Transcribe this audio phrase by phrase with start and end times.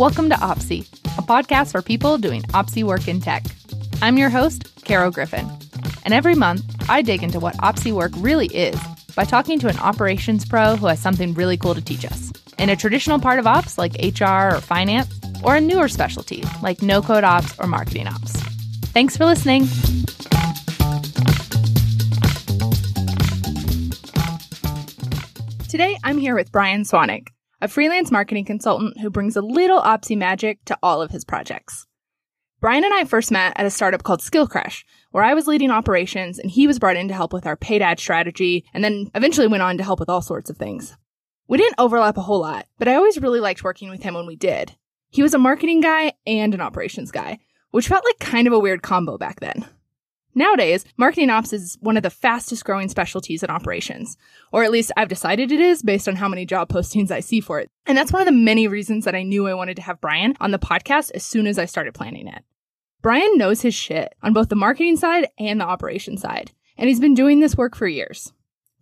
[0.00, 3.44] Welcome to Opsy, a podcast for people doing Opsy work in tech.
[4.00, 5.46] I'm your host, Caro Griffin,
[6.06, 8.80] and every month I dig into what Opsy work really is
[9.14, 12.70] by talking to an operations pro who has something really cool to teach us in
[12.70, 17.02] a traditional part of ops like HR or finance, or a newer specialty like no
[17.02, 18.32] code ops or marketing ops.
[18.94, 19.66] Thanks for listening.
[25.68, 27.26] Today, I'm here with Brian Swanik,
[27.60, 31.86] a freelance marketing consultant who brings a little Opsy magic to all of his projects.
[32.60, 36.38] Brian and I first met at a startup called Skillcrush, where I was leading operations
[36.38, 39.46] and he was brought in to help with our paid ad strategy and then eventually
[39.46, 40.96] went on to help with all sorts of things.
[41.48, 44.26] We didn't overlap a whole lot, but I always really liked working with him when
[44.26, 44.76] we did.
[45.08, 47.40] He was a marketing guy and an operations guy,
[47.70, 49.66] which felt like kind of a weird combo back then.
[50.34, 54.16] Nowadays, marketing ops is one of the fastest growing specialties in operations,
[54.52, 57.40] or at least I've decided it is based on how many job postings I see
[57.40, 57.68] for it.
[57.86, 60.36] And that's one of the many reasons that I knew I wanted to have Brian
[60.40, 62.44] on the podcast as soon as I started planning it.
[63.02, 67.00] Brian knows his shit on both the marketing side and the operation side, and he's
[67.00, 68.32] been doing this work for years.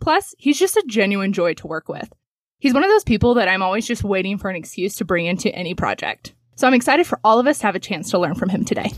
[0.00, 2.12] Plus, he's just a genuine joy to work with.
[2.58, 5.26] He's one of those people that I'm always just waiting for an excuse to bring
[5.26, 6.34] into any project.
[6.56, 8.64] So I'm excited for all of us to have a chance to learn from him
[8.64, 8.90] today.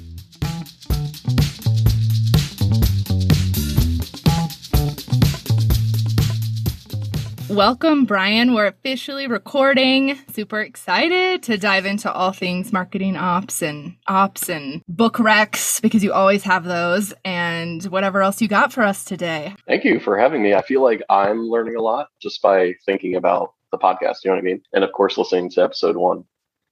[7.51, 8.55] Welcome, Brian.
[8.55, 10.17] We're officially recording.
[10.33, 16.05] Super excited to dive into all things marketing ops and ops and book recs because
[16.05, 19.57] you always have those and whatever else you got for us today.
[19.67, 20.55] Thank you for having me.
[20.55, 24.19] I feel like I'm learning a lot just by thinking about the podcast.
[24.23, 24.63] You know what I mean?
[24.73, 26.23] And of course, listening to episode one,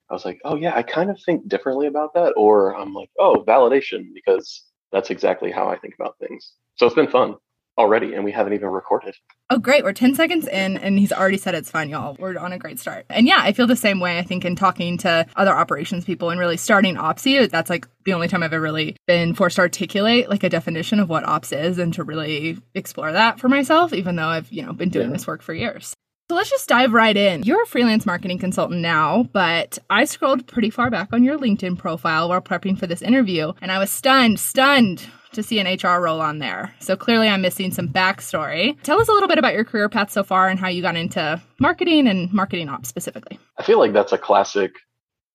[0.09, 2.35] I was like, oh, yeah, I kind of think differently about that.
[2.37, 6.53] Or I'm like, oh, validation, because that's exactly how I think about things.
[6.77, 7.35] So it's been fun
[7.79, 9.15] already and we haven't even recorded.
[9.49, 9.83] Oh, great.
[9.83, 12.15] We're 10 seconds in and he's already said it's fun, y'all.
[12.19, 13.05] We're on a great start.
[13.09, 14.19] And yeah, I feel the same way.
[14.19, 18.13] I think in talking to other operations people and really starting Opsy, that's like the
[18.13, 21.53] only time I've ever really been forced to articulate like a definition of what ops
[21.53, 25.07] is and to really explore that for myself, even though I've, you know, been doing
[25.07, 25.13] yeah.
[25.13, 25.93] this work for years.
[26.29, 27.41] So let's just dive right in.
[27.41, 31.77] You're a freelance marketing consultant now, but I scrolled pretty far back on your LinkedIn
[31.79, 36.01] profile while prepping for this interview, and I was stunned, stunned to see an HR
[36.01, 36.73] role on there.
[36.79, 38.81] So clearly I'm missing some backstory.
[38.83, 40.95] Tell us a little bit about your career path so far and how you got
[40.95, 43.39] into marketing and marketing ops specifically.
[43.57, 44.73] I feel like that's a classic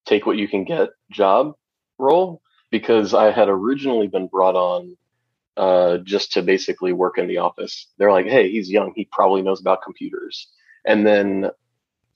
[0.04, 1.54] take what you can get job
[1.98, 4.96] role because I had originally been brought on
[5.56, 7.86] uh, just to basically work in the office.
[7.98, 8.92] They're like, hey, he's young.
[8.94, 10.48] He probably knows about computers.
[10.84, 11.50] And then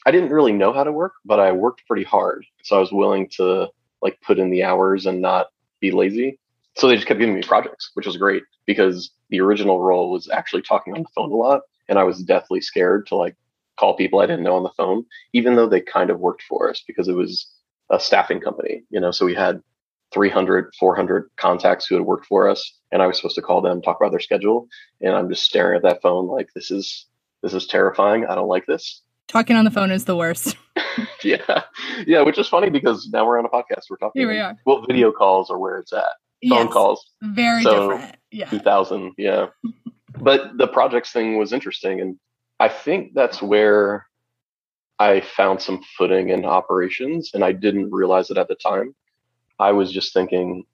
[0.05, 2.45] I didn't really know how to work, but I worked pretty hard.
[2.63, 3.69] So I was willing to
[4.03, 5.49] like put in the hours and not
[5.81, 6.39] be lazy.
[6.79, 10.31] So they just kept giving me projects, which was great because the original role was
[10.31, 11.63] actually talking on the phone a lot.
[11.89, 13.35] And I was deathly scared to like
[13.79, 16.71] call people I didn't know on the phone, even though they kind of worked for
[16.71, 17.51] us because it was
[17.91, 19.61] a staffing company, you know, so we had
[20.13, 22.79] 300, 400 contacts who had worked for us.
[22.93, 24.69] And I was supposed to call them, talk about their schedule.
[25.01, 27.07] And I'm just staring at that phone like, this is,
[27.43, 28.25] this is terrifying.
[28.27, 29.03] I don't like this.
[29.27, 30.57] Talking on the phone is the worst.
[31.25, 31.63] yeah.
[32.07, 32.23] Yeah.
[32.23, 33.91] Which is funny because now we're on a podcast.
[33.91, 34.21] We're talking.
[34.21, 34.57] Here we are.
[34.65, 36.13] Well, video calls are where it's at
[36.47, 37.11] phone yes, calls.
[37.23, 38.17] Very so, different.
[38.31, 38.51] Yeah.
[38.51, 39.13] 2000.
[39.17, 39.47] Yeah.
[40.21, 42.01] but the projects thing was interesting.
[42.01, 42.19] And
[42.61, 44.07] I think that's where
[44.99, 47.31] I found some footing in operations.
[47.35, 48.95] And I didn't realize it at the time.
[49.59, 50.65] I was just thinking,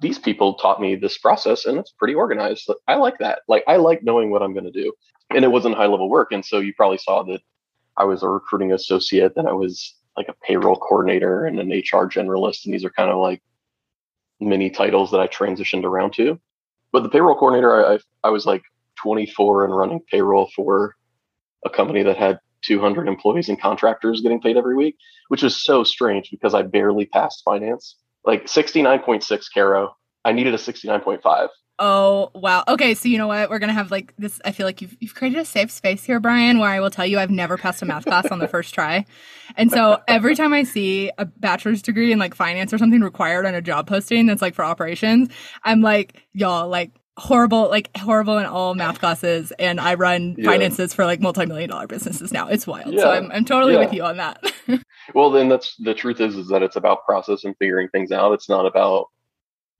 [0.00, 2.70] these people taught me this process and it's pretty organized.
[2.88, 3.40] I like that.
[3.48, 4.92] Like, I like knowing what I'm going to do.
[5.30, 6.32] And it wasn't high level work.
[6.32, 7.40] And so you probably saw that
[7.96, 12.08] I was a recruiting associate, then I was like a payroll coordinator and an HR
[12.08, 12.64] generalist.
[12.64, 13.42] And these are kind of like
[14.40, 16.38] many titles that I transitioned around to.
[16.92, 18.62] But the payroll coordinator, I, I was like
[18.96, 20.96] 24 and running payroll for
[21.64, 24.96] a company that had 200 employees and contractors getting paid every week,
[25.28, 27.96] which was so strange because I barely passed finance.
[28.24, 29.96] Like 69.6 Caro.
[30.24, 31.48] I needed a 69.5.
[31.80, 32.64] Oh wow.
[32.66, 33.50] Okay, so you know what?
[33.50, 34.40] We're gonna have like this.
[34.44, 37.06] I feel like you've you've created a safe space here, Brian, where I will tell
[37.06, 39.06] you I've never passed a math class on the first try.
[39.56, 43.46] And so every time I see a bachelor's degree in like finance or something required
[43.46, 45.28] on a job posting that's like for operations,
[45.62, 50.50] I'm like, y'all, like horrible, like horrible in all math classes, and I run yeah.
[50.50, 52.48] finances for like multi-million dollar businesses now.
[52.48, 52.92] It's wild.
[52.92, 53.00] Yeah.
[53.02, 53.80] So I'm I'm totally yeah.
[53.80, 54.42] with you on that.
[55.14, 58.32] well, then that's the truth is is that it's about process and figuring things out.
[58.32, 59.06] It's not about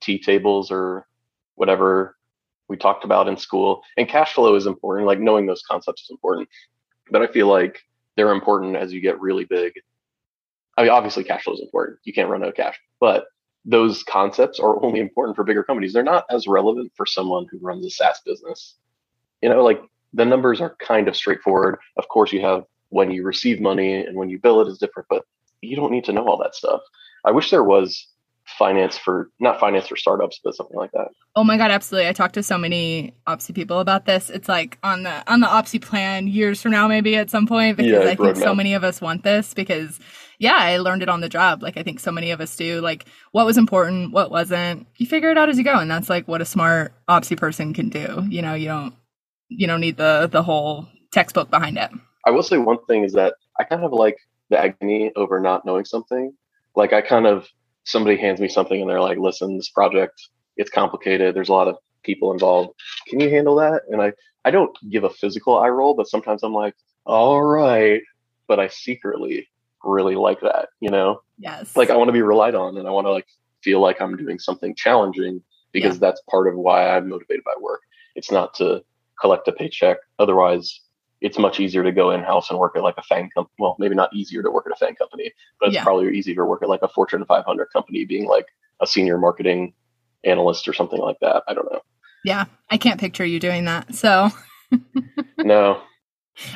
[0.01, 1.07] t tables or
[1.59, 2.17] whatever
[2.69, 3.83] we talked about in school.
[3.97, 5.07] And cash flow is important.
[5.07, 6.49] Like knowing those concepts is important.
[7.11, 7.81] But I feel like
[8.17, 9.73] they're important as you get really big.
[10.77, 11.99] I mean, obviously, cash flow is important.
[12.05, 13.27] You can't run out of cash, but
[13.65, 15.93] those concepts are only important for bigger companies.
[15.93, 18.75] They're not as relevant for someone who runs a SaaS business.
[19.43, 19.81] You know, like
[20.13, 21.79] the numbers are kind of straightforward.
[21.97, 25.09] Of course, you have when you receive money and when you bill it is different,
[25.11, 25.25] but
[25.61, 26.81] you don't need to know all that stuff.
[27.25, 28.07] I wish there was
[28.59, 31.09] finance for not finance for startups, but something like that.
[31.37, 32.09] Oh my god, absolutely!
[32.09, 34.29] I talked to so many Opsy people about this.
[34.29, 37.77] It's like on the on the Opsy plan years from now, maybe at some point,
[37.77, 39.55] because Yeah, I think so many of us want this.
[39.55, 40.01] Because
[40.39, 41.63] yeah, I learned it on the job.
[41.63, 42.81] Like I think so many of us do.
[42.81, 44.87] Like what was important, what wasn't.
[44.97, 47.73] You figure it out as you go, and that's like what a smart Opsy person
[47.73, 48.25] can do.
[48.29, 48.95] You know, you don't
[49.49, 51.91] you don't need the the whole textbook behind it.
[52.27, 54.19] I will say one thing is that I kind of like
[54.51, 56.33] the agony over not knowing something.
[56.75, 57.49] Like I kind of
[57.89, 61.35] somebody hands me something and they're like, "Listen, this project it's complicated.
[61.35, 62.71] There's a lot of people involved.
[63.09, 64.13] Can you handle that?" And I
[64.45, 66.75] I don't give a physical eye roll, but sometimes I'm like,
[67.07, 68.03] "All right,"
[68.47, 69.49] but I secretly
[69.85, 70.69] really like that.
[70.81, 71.77] You know, Yes.
[71.77, 73.27] like I want to be relied on and I want to like
[73.63, 75.43] feel like I'm doing something challenging
[75.73, 77.83] because that's part of why I'm motivated by work.
[78.17, 78.83] It's not to
[79.21, 79.99] collect a paycheck.
[80.19, 80.81] Otherwise,
[81.21, 83.55] it's much easier to go in house and work at like a FANG company.
[83.59, 85.83] Well, maybe not easier to work at a FANG company, but it's Yeah.
[85.85, 88.47] probably easier to work at like a Fortune 500 company, being like
[88.81, 89.75] a senior marketing
[90.25, 91.43] analyst or something like that.
[91.49, 91.81] I don't know.
[92.25, 93.95] yeah, I can't picture you doing that.
[93.95, 94.31] So
[95.39, 95.81] No,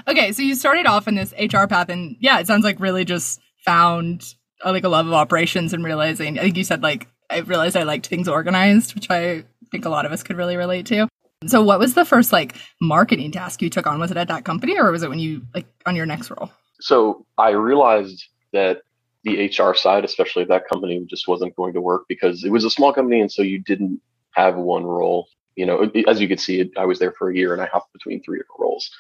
[0.07, 3.05] Okay, so you started off in this HR path, and yeah, it sounds like really
[3.05, 6.39] just found uh, like a love of operations and realizing.
[6.39, 9.89] I think you said like I realized I liked things organized, which I think a
[9.89, 11.09] lot of us could really relate to.
[11.49, 13.99] So, what was the first like marketing task you took on?
[13.99, 16.51] Was it at that company, or was it when you like on your next role?
[16.83, 18.83] so I realized that
[19.25, 22.65] the HR side, especially of that company, just wasn't going to work because it was
[22.65, 24.01] a small company, and so you didn't
[24.33, 25.29] have one role.
[25.55, 27.93] You know, as you could see, I was there for a year and I hopped
[27.93, 28.91] between three different roles.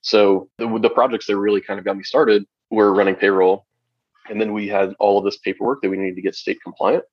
[0.00, 3.66] So the, the projects that really kind of got me started were running payroll,
[4.28, 7.04] and then we had all of this paperwork that we needed to get state compliant,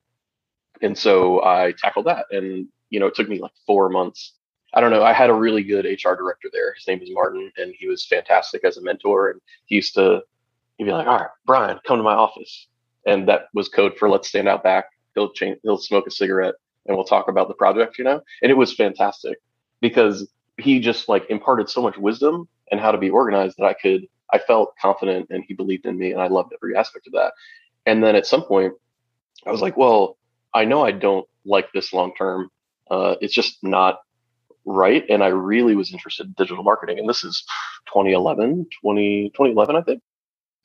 [0.81, 2.25] and so I tackled that.
[2.31, 4.33] And you know, it took me like four months.
[4.75, 5.03] I don't know.
[5.03, 6.73] I had a really good HR director there.
[6.73, 9.31] His name was Martin, and he was fantastic as a mentor.
[9.31, 10.21] And he used to
[10.77, 12.67] he'd be like, "All right, Brian, come to my office,"
[13.05, 15.59] and that was code for "Let's stand out back." He'll change.
[15.63, 16.55] He'll smoke a cigarette,
[16.85, 17.97] and we'll talk about the project.
[17.97, 19.37] You know, and it was fantastic
[19.79, 20.27] because
[20.57, 24.07] he just like imparted so much wisdom and how to be organized that I could.
[24.31, 27.33] I felt confident, and he believed in me, and I loved every aspect of that.
[27.85, 28.73] And then at some point,
[29.45, 30.17] I was like, "Well,
[30.53, 32.49] I know I don't like this long term.
[32.91, 34.01] Uh, it's just not."
[34.65, 35.05] Right.
[35.09, 36.97] And I really was interested in digital marketing.
[36.99, 37.43] And this is
[37.87, 40.01] 2011, 20, 2011, I think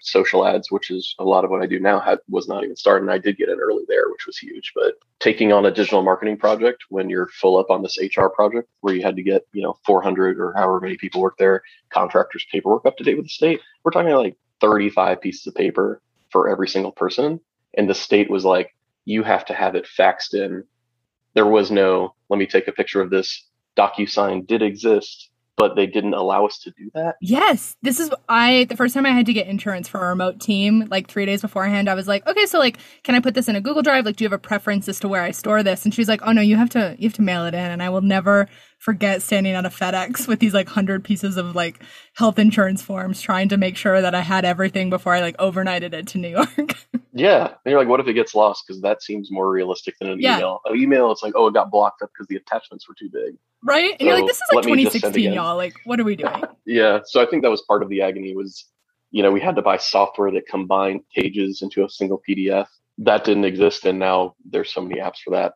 [0.00, 2.76] social ads, which is a lot of what I do now, had was not even
[2.76, 3.02] started.
[3.02, 4.73] And I did get in early there, which was huge.
[4.75, 8.69] But taking on a digital marketing project when you're full up on this HR project
[8.81, 12.47] where you had to get, you know, 400 or however many people work there, contractors
[12.50, 16.00] paperwork up to date with the state, we're talking like 35 pieces of paper
[16.31, 17.41] for every single person.
[17.76, 18.75] And the state was like,
[19.05, 20.64] you have to have it faxed in.
[21.35, 23.47] There was no, let me take a picture of this.
[23.81, 27.17] DocuSign did exist, but they didn't allow us to do that.
[27.21, 30.41] Yes, this is I the first time I had to get insurance for a remote
[30.41, 31.88] team, like three days beforehand.
[31.88, 34.06] I was like, okay, so like, can I put this in a Google Drive?
[34.06, 35.85] Like, do you have a preference as to where I store this?
[35.85, 37.61] And she's like, oh no, you have to you have to mail it in.
[37.61, 38.49] And I will never
[38.79, 41.83] forget standing at a FedEx with these like hundred pieces of like
[42.15, 45.93] health insurance forms, trying to make sure that I had everything before I like overnighted
[45.93, 46.75] it to New York.
[47.12, 47.49] Yeah.
[47.49, 48.62] And you're like, what if it gets lost?
[48.67, 50.37] Because that seems more realistic than an Yeah.
[50.37, 50.61] email.
[50.65, 53.35] An email, it's like, oh, it got blocked up because the attachments were too big.
[53.65, 53.97] Right?
[53.99, 55.57] And you're like, this is like let me just send 2016, y'all.
[55.57, 56.45] Like, what are we doing?
[56.67, 57.01] Yeah.
[57.05, 58.67] So I think that was part of the agony was,
[59.11, 62.67] you know, we had to buy software that combined pages into a single PDF.
[62.99, 63.85] That didn't exist.
[63.87, 65.55] And now there's so many apps for that.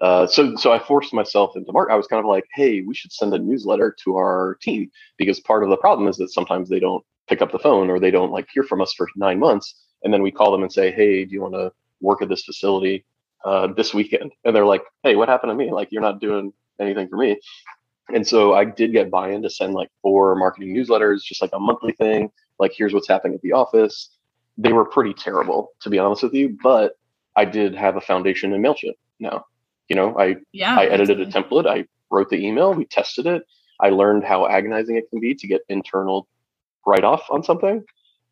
[0.00, 1.90] Uh, so, so I forced myself into mark.
[1.90, 5.40] I was kind of like, hey, we should send a newsletter to our team because
[5.40, 8.10] part of the problem is that sometimes they don't pick up the phone or they
[8.10, 9.74] don't like hear from us for nine months.
[10.02, 12.44] And then we call them and say, hey, do you want to work at this
[12.44, 13.04] facility
[13.44, 14.32] uh, this weekend?
[14.44, 15.72] And they're like, hey, what happened to me?
[15.72, 17.38] Like, you're not doing anything for me.
[18.12, 21.58] And so I did get buy-in to send like four marketing newsletters, just like a
[21.58, 22.30] monthly thing.
[22.58, 24.16] Like, here's what's happening at the office.
[24.56, 26.94] They were pretty terrible, to be honest with you, but
[27.36, 29.44] I did have a foundation in Mailchimp now.
[29.88, 31.66] You know, I Yeah, I edited a template.
[31.66, 32.74] I wrote the email.
[32.74, 33.42] We tested it.
[33.80, 36.26] I learned how agonizing it can be to get internal
[36.84, 37.84] write off on something,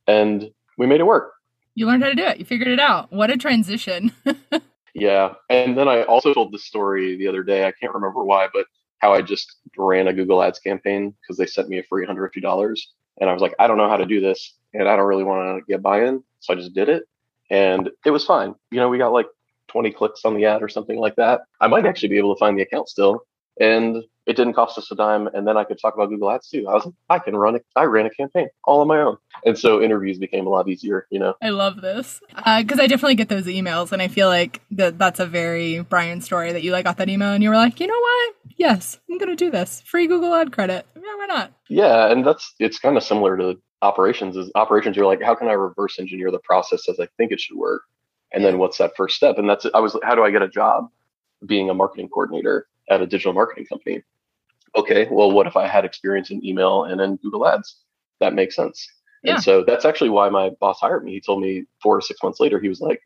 [0.06, 1.32] and we made it work.
[1.74, 2.38] You learned how to do it.
[2.38, 3.12] You figured it out.
[3.12, 4.12] What a transition.
[4.98, 5.34] Yeah.
[5.50, 7.66] And then I also told the story the other day.
[7.66, 8.66] I can't remember why, but
[8.98, 12.80] how I just ran a Google Ads campaign because they sent me a free $150.
[13.20, 15.24] And I was like, I don't know how to do this, and I don't really
[15.24, 16.24] want to get buy in.
[16.40, 17.04] So I just did it,
[17.50, 18.54] and it was fine.
[18.70, 19.26] You know, we got like
[19.68, 21.42] 20 clicks on the ad or something like that.
[21.60, 23.26] I might actually be able to find the account still.
[23.58, 25.28] And it didn't cost us a dime.
[25.28, 26.66] And then I could talk about Google Ads too.
[26.68, 27.64] I was like, I can run it.
[27.76, 29.16] I ran a campaign all on my own.
[29.44, 31.34] And so interviews became a lot easier, you know?
[31.40, 34.98] I love this uh, because I definitely get those emails, and I feel like that
[34.98, 37.78] that's a very Brian story that you like got that email and you were like,
[37.78, 38.34] you know what?
[38.56, 39.82] Yes, I'm gonna do this.
[39.86, 40.86] Free Google ad credit.
[40.96, 41.52] Yeah, why not?
[41.68, 42.10] Yeah.
[42.10, 44.96] And that's, it's kind of similar to operations is operations.
[44.96, 47.82] You're like, how can I reverse engineer the process as I think it should work?
[48.32, 49.38] And then what's that first step?
[49.38, 50.88] And that's I was how do I get a job
[51.44, 54.02] being a marketing coordinator at a digital marketing company?
[54.74, 57.76] Okay, well, what if I had experience in email and in Google Ads?
[58.20, 58.86] That makes sense.
[59.22, 59.34] Yeah.
[59.34, 61.12] And so that's actually why my boss hired me.
[61.12, 63.00] He told me four or six months later, he was like,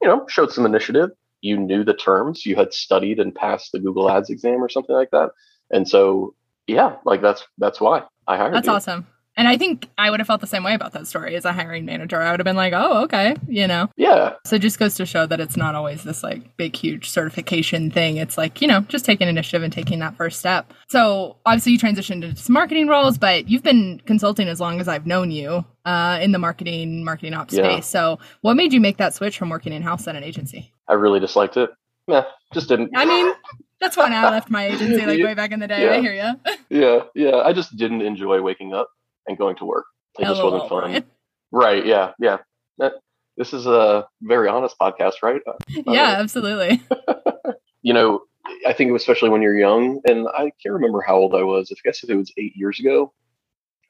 [0.00, 1.10] you know, showed some initiative.
[1.40, 4.94] You knew the terms, you had studied and passed the Google Ads exam or something
[4.94, 5.30] like that.
[5.70, 6.34] And so,
[6.66, 8.54] yeah, like that's that's why I hired.
[8.54, 8.72] That's you.
[8.72, 9.06] awesome.
[9.36, 11.52] And I think I would have felt the same way about that story as a
[11.52, 12.20] hiring manager.
[12.22, 13.90] I would have been like, oh, okay, you know?
[13.96, 14.34] Yeah.
[14.46, 17.90] So it just goes to show that it's not always this like big, huge certification
[17.90, 18.16] thing.
[18.16, 20.72] It's like, you know, just taking initiative and taking that first step.
[20.88, 24.88] So obviously you transitioned into some marketing roles, but you've been consulting as long as
[24.88, 27.64] I've known you uh, in the marketing, marketing ops yeah.
[27.64, 27.86] space.
[27.86, 30.72] So what made you make that switch from working in house at an agency?
[30.88, 31.70] I really disliked it.
[32.08, 32.24] Yeah,
[32.54, 32.90] just didn't.
[32.94, 33.34] I mean,
[33.80, 35.84] that's when I left my agency, like way back in the day.
[35.84, 35.92] Yeah.
[35.92, 36.54] I hear you.
[36.80, 37.36] yeah, yeah.
[37.44, 38.88] I just didn't enjoy waking up
[39.26, 39.86] and going to work.
[40.18, 40.92] It just wasn't fun.
[40.92, 41.06] Right?
[41.52, 41.86] right.
[41.86, 42.12] Yeah.
[42.18, 42.38] Yeah.
[42.78, 42.94] That,
[43.36, 45.40] this is a very honest podcast, right?
[45.46, 46.82] Uh, uh, yeah, absolutely.
[47.82, 48.22] you know,
[48.66, 51.70] I think especially when you're young, and I can't remember how old I was.
[51.70, 53.12] I guess if it was eight years ago.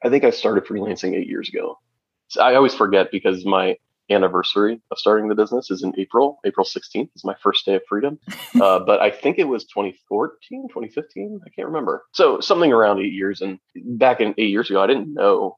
[0.03, 1.79] I think I started freelancing eight years ago.
[2.27, 3.77] So I always forget because my
[4.09, 6.39] anniversary of starting the business is in April.
[6.45, 8.19] April 16th is my first day of freedom.
[8.61, 11.41] Uh, but I think it was 2014, 2015.
[11.45, 12.05] I can't remember.
[12.13, 13.41] So something around eight years.
[13.41, 15.57] And back in eight years ago, I didn't know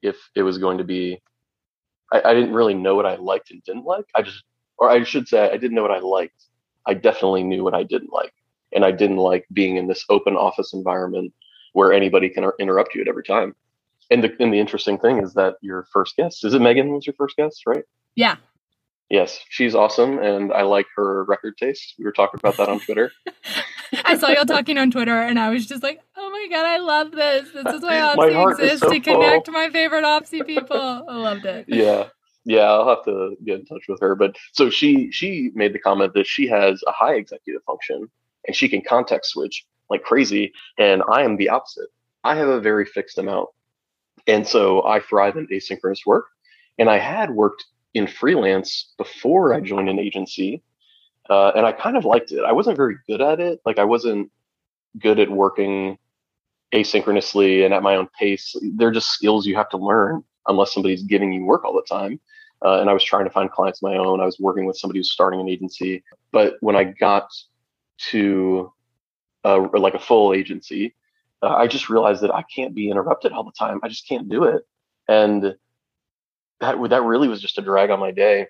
[0.00, 1.20] if it was going to be,
[2.10, 4.06] I, I didn't really know what I liked and didn't like.
[4.14, 4.44] I just,
[4.78, 6.42] or I should say, I didn't know what I liked.
[6.86, 8.32] I definitely knew what I didn't like.
[8.72, 11.34] And I didn't like being in this open office environment
[11.74, 13.54] where anybody can interrupt you at every time.
[14.10, 17.06] And the and the interesting thing is that your first guest is it Megan was
[17.06, 17.84] your first guest, right?
[18.14, 18.36] Yeah.
[19.10, 21.94] Yes, she's awesome, and I like her record taste.
[21.98, 23.10] We were talking about that on Twitter.
[24.04, 26.78] I saw y'all talking on Twitter, and I was just like, "Oh my god, I
[26.78, 27.48] love this!
[27.52, 29.54] This is why Opsy exists so to connect full.
[29.54, 31.66] my favorite Opsy people." I loved it.
[31.78, 32.08] Yeah,
[32.44, 34.14] yeah, I'll have to get in touch with her.
[34.14, 38.08] But so she she made the comment that she has a high executive function,
[38.46, 41.88] and she can context switch like crazy, and I am the opposite.
[42.24, 43.48] I have a very fixed amount
[44.26, 46.26] and so I thrive in asynchronous work.
[46.78, 50.62] And I had worked in freelance before I joined an agency.
[51.28, 52.44] Uh, and I kind of liked it.
[52.44, 53.60] I wasn't very good at it.
[53.66, 54.30] Like I wasn't
[54.98, 55.98] good at working
[56.72, 58.54] asynchronously and at my own pace.
[58.76, 62.20] They're just skills you have to learn unless somebody's giving you work all the time.
[62.64, 64.20] Uh, and I was trying to find clients my own.
[64.20, 66.02] I was working with somebody who's starting an agency.
[66.32, 67.28] But when I got
[68.10, 68.72] to
[69.44, 70.94] uh, like a full agency,
[71.42, 73.80] uh, I just realized that I can't be interrupted all the time.
[73.82, 74.62] I just can't do it.
[75.06, 75.54] And
[76.60, 78.48] that that really was just a drag on my day.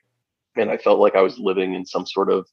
[0.57, 2.47] And I felt like I was living in some sort of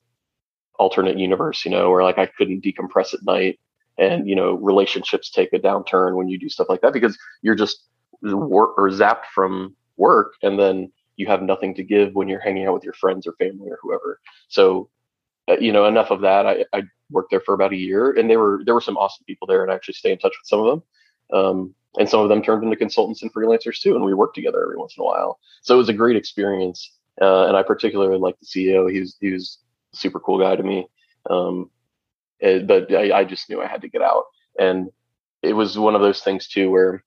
[0.78, 3.60] alternate universe, you know, where like I couldn't decompress at night
[3.98, 7.56] and, you know, relationships take a downturn when you do stuff like that because you're
[7.56, 7.84] just
[8.22, 12.68] work or zapped from work and then you have nothing to give when you're hanging
[12.68, 14.20] out with your friends or family or whoever.
[14.50, 14.90] So,
[15.48, 16.46] uh, you know, enough of that.
[16.46, 19.26] I, I worked there for about a year, and they were there were some awesome
[19.26, 20.84] people there, and I actually stay in touch with some of them.
[21.34, 24.62] Um, and some of them turned into consultants and freelancers too, and we worked together
[24.62, 25.40] every once in a while.
[25.62, 28.92] So it was a great experience, uh, and I particularly like the CEO.
[28.92, 29.60] He was he was
[29.94, 30.88] a super cool guy to me.
[31.30, 31.70] Um,
[32.42, 34.26] but I, I just knew I had to get out,
[34.60, 34.90] and
[35.42, 37.04] it was one of those things too where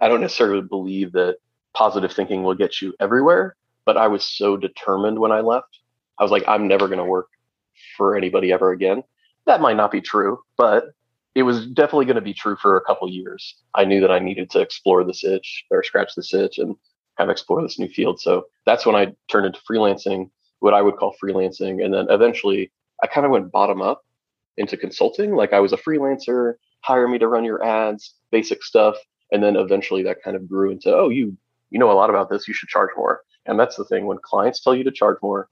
[0.00, 1.38] I don't necessarily believe that
[1.74, 5.78] positive thinking will get you everywhere, but I was so determined when I left.
[6.18, 7.28] I was like, I'm never going to work
[7.96, 9.02] for anybody ever again.
[9.46, 10.86] That might not be true, but
[11.34, 13.56] it was definitely going to be true for a couple years.
[13.74, 16.74] I knew that I needed to explore this itch or scratch this itch and
[17.16, 18.20] kind of explore this new field.
[18.20, 21.84] So that's when I turned into freelancing, what I would call freelancing.
[21.84, 22.72] And then eventually
[23.02, 24.02] I kind of went bottom up
[24.56, 25.34] into consulting.
[25.34, 28.96] Like I was a freelancer, hire me to run your ads, basic stuff.
[29.30, 31.36] And then eventually that kind of grew into, oh, you
[31.70, 33.20] you know a lot about this, you should charge more.
[33.44, 34.06] And that's the thing.
[34.06, 35.48] When clients tell you to charge more,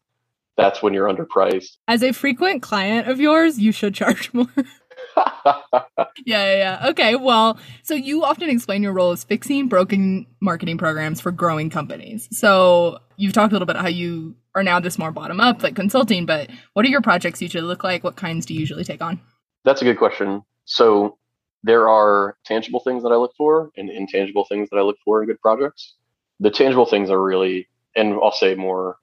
[0.56, 1.76] that's when you're underpriced.
[1.88, 4.48] As a frequent client of yours, you should charge more.
[5.44, 5.82] yeah,
[6.24, 6.86] yeah, yeah.
[6.90, 11.70] Okay, well, so you often explain your role as fixing broken marketing programs for growing
[11.70, 12.28] companies.
[12.32, 15.74] So you've talked a little bit how you are now this more bottom up, like
[15.74, 18.04] consulting, but what are your projects usually look like?
[18.04, 19.20] What kinds do you usually take on?
[19.64, 20.42] That's a good question.
[20.64, 21.18] So
[21.62, 25.22] there are tangible things that I look for and intangible things that I look for
[25.22, 25.94] in good projects.
[26.40, 28.96] The tangible things are really, and I'll say more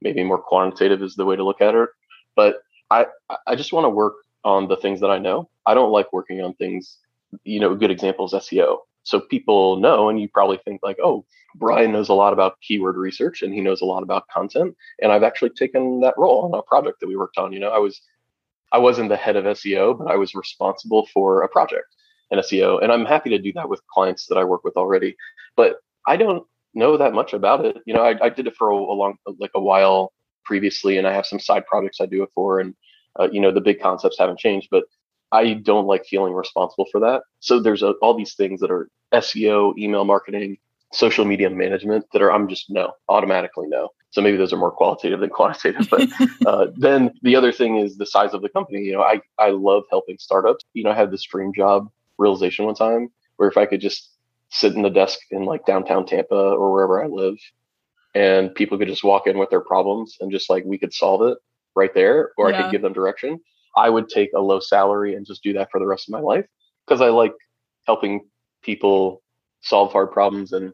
[0.00, 1.88] maybe more quantitative is the way to look at it.
[2.36, 3.06] But I,
[3.46, 4.14] I just want to work
[4.44, 5.48] on the things that I know.
[5.66, 6.98] I don't like working on things,
[7.44, 8.78] you know, good examples SEO.
[9.02, 12.96] So people know, and you probably think like, oh, Brian knows a lot about keyword
[12.96, 14.76] research and he knows a lot about content.
[15.02, 17.52] And I've actually taken that role on a project that we worked on.
[17.52, 18.00] You know, I was
[18.72, 21.86] I wasn't the head of SEO, but I was responsible for a project
[22.30, 22.82] in SEO.
[22.82, 25.16] And I'm happy to do that with clients that I work with already.
[25.56, 25.76] But
[26.06, 27.76] I don't know that much about it.
[27.86, 30.12] You know, I, I did it for a, a, long, like a while
[30.44, 32.74] previously, and I have some side projects I do it for, and
[33.18, 34.84] uh, you know, the big concepts haven't changed, but
[35.32, 37.22] I don't like feeling responsible for that.
[37.40, 40.58] So there's a, all these things that are SEO, email marketing,
[40.92, 43.90] social media management that are I'm just no, automatically no.
[44.10, 45.88] So maybe those are more qualitative than quantitative.
[45.88, 46.08] But
[46.46, 48.80] uh, then the other thing is the size of the company.
[48.82, 50.64] You know, I I love helping startups.
[50.74, 54.10] You know, I had this dream job realization one time where if I could just
[54.50, 57.36] sit in the desk in like downtown Tampa or wherever I live,
[58.14, 61.22] and people could just walk in with their problems and just like we could solve
[61.22, 61.38] it
[61.74, 62.58] right there, or yeah.
[62.58, 63.40] I could give them direction.
[63.76, 66.20] I would take a low salary and just do that for the rest of my
[66.20, 66.46] life
[66.86, 67.34] because I like
[67.86, 68.20] helping
[68.62, 69.22] people
[69.62, 70.72] solve hard problems and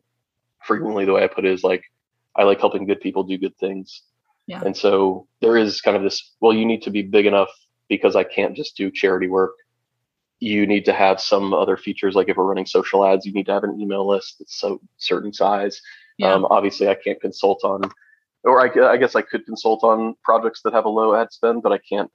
[0.64, 1.84] frequently the way I put it is like
[2.34, 4.02] I like helping good people do good things.
[4.46, 4.62] Yeah.
[4.64, 7.50] And so there is kind of this well, you need to be big enough
[7.88, 9.54] because I can't just do charity work.
[10.38, 13.46] You need to have some other features, like if we're running social ads, you need
[13.46, 15.80] to have an email list that's so certain size.
[16.18, 16.32] Yeah.
[16.32, 17.90] Um, obviously, I can't consult on,
[18.44, 21.62] or I, I guess I could consult on projects that have a low ad spend,
[21.62, 22.10] but I can't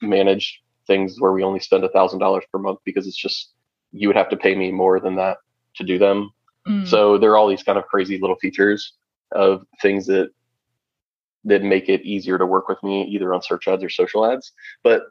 [0.00, 3.52] manage things where we only spend a thousand dollars per month because it's just
[3.92, 5.38] you would have to pay me more than that
[5.76, 6.30] to do them.
[6.66, 6.86] Mm.
[6.86, 8.94] So there are all these kind of crazy little features
[9.32, 10.30] of things that
[11.44, 14.52] that make it easier to work with me either on search ads or social ads.
[14.82, 15.04] But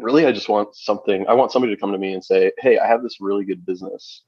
[0.00, 2.78] really I just want something I want somebody to come to me and say, "Hey,
[2.78, 4.22] I have this really good business."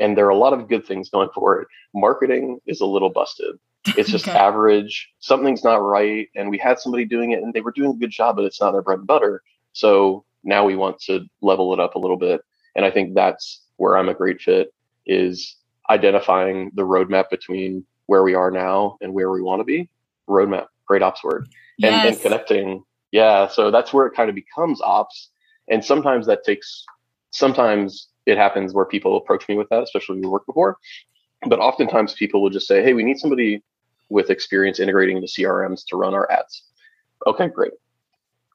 [0.00, 1.68] And there are a lot of good things going for it.
[1.94, 3.56] Marketing is a little busted.
[3.96, 4.36] It's just okay.
[4.36, 5.10] average.
[5.20, 6.28] Something's not right.
[6.34, 8.60] And we had somebody doing it and they were doing a good job, but it's
[8.60, 9.42] not their bread and butter.
[9.72, 12.42] So now we want to level it up a little bit.
[12.74, 14.72] And I think that's where I'm a great fit
[15.06, 15.56] is
[15.90, 19.88] identifying the roadmap between where we are now and where we want to be.
[20.28, 21.48] Roadmap, great ops word.
[21.82, 22.14] And, yes.
[22.14, 22.84] and connecting.
[23.14, 23.46] Yeah.
[23.46, 25.30] So that's where it kind of becomes ops.
[25.68, 26.84] And sometimes that takes,
[27.30, 30.78] sometimes it happens where people approach me with that, especially we worked before.
[31.46, 33.62] But oftentimes people will just say, hey, we need somebody
[34.08, 36.64] with experience integrating the CRMs to run our ads.
[37.24, 37.74] Okay, great.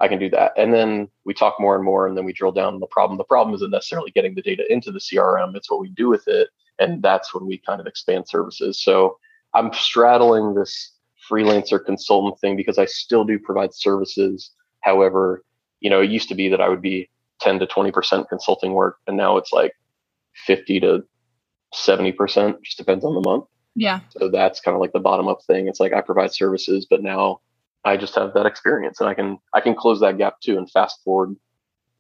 [0.02, 0.52] I can do that.
[0.58, 3.18] And then we talk more and more, and then we drill down on the problem.
[3.18, 6.28] The problem isn't necessarily getting the data into the CRM, it's what we do with
[6.28, 6.50] it.
[6.80, 8.84] And that's when we kind of expand services.
[8.84, 9.20] So
[9.54, 10.92] I'm straddling this
[11.30, 14.52] freelancer consultant thing because I still do provide services.
[14.82, 15.44] However,
[15.80, 17.10] you know, it used to be that I would be
[17.42, 19.74] 10 to 20% consulting work, and now it's like
[20.46, 21.04] 50 to
[21.74, 23.46] 70%, just depends on the month.
[23.76, 24.02] Yeah.
[24.10, 25.68] So that's kind of like the bottom up thing.
[25.68, 27.42] It's like I provide services, but now
[27.86, 30.70] I just have that experience and I can I can close that gap too and
[30.70, 31.36] fast forward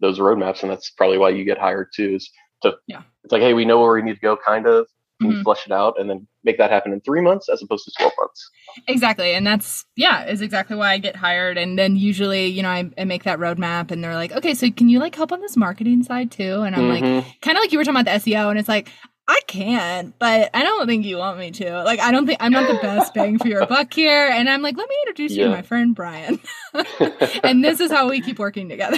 [0.02, 0.62] those roadmaps.
[0.62, 2.30] And that's probably why you get hired too, is
[2.63, 3.04] to yeah.
[3.24, 4.88] it's like, hey, we know where we need to go kind of
[5.21, 5.41] mm-hmm.
[5.41, 8.13] flesh it out and then make that happen in three months as opposed to 12
[8.17, 8.49] months.
[8.88, 9.34] Exactly.
[9.34, 11.58] And that's, yeah, is exactly why I get hired.
[11.58, 14.69] And then usually, you know, I, I, make that roadmap and they're like, okay, so
[14.71, 16.62] can you like help on this marketing side too?
[16.62, 17.15] And I'm mm-hmm.
[17.17, 18.49] like, kind of like you were talking about the SEO.
[18.49, 18.89] And it's like,
[19.29, 21.84] I can't, but I don't think you want me to.
[21.84, 24.27] Like, I don't think I'm not the best bang for your buck here.
[24.27, 25.43] And I'm like, let me introduce yeah.
[25.43, 26.39] you to my friend Brian.
[27.43, 28.97] and this is how we keep working together.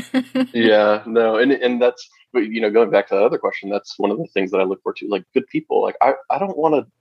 [0.53, 3.69] yeah, no, and and that's you know going back to that other question.
[3.69, 5.07] That's one of the things that I look for too.
[5.09, 5.81] Like good people.
[5.81, 6.91] Like I I don't want to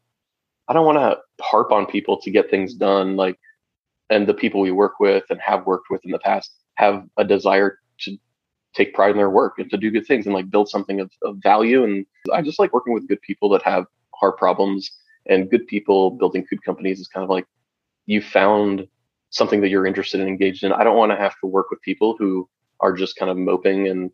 [0.69, 3.17] I don't want to harp on people to get things done.
[3.17, 3.39] Like,
[4.09, 7.25] and the people we work with and have worked with in the past have a
[7.25, 8.17] desire to
[8.75, 11.11] take pride in their work and to do good things and like build something of,
[11.25, 11.83] of value.
[11.83, 14.93] And I just like working with good people that have hard problems
[15.27, 17.47] and good people building good companies is kind of like
[18.07, 18.87] you found
[19.31, 20.73] something that you're interested in engaged in.
[20.73, 23.89] I don't want to have to work with people who are just kind of moping
[23.89, 24.11] and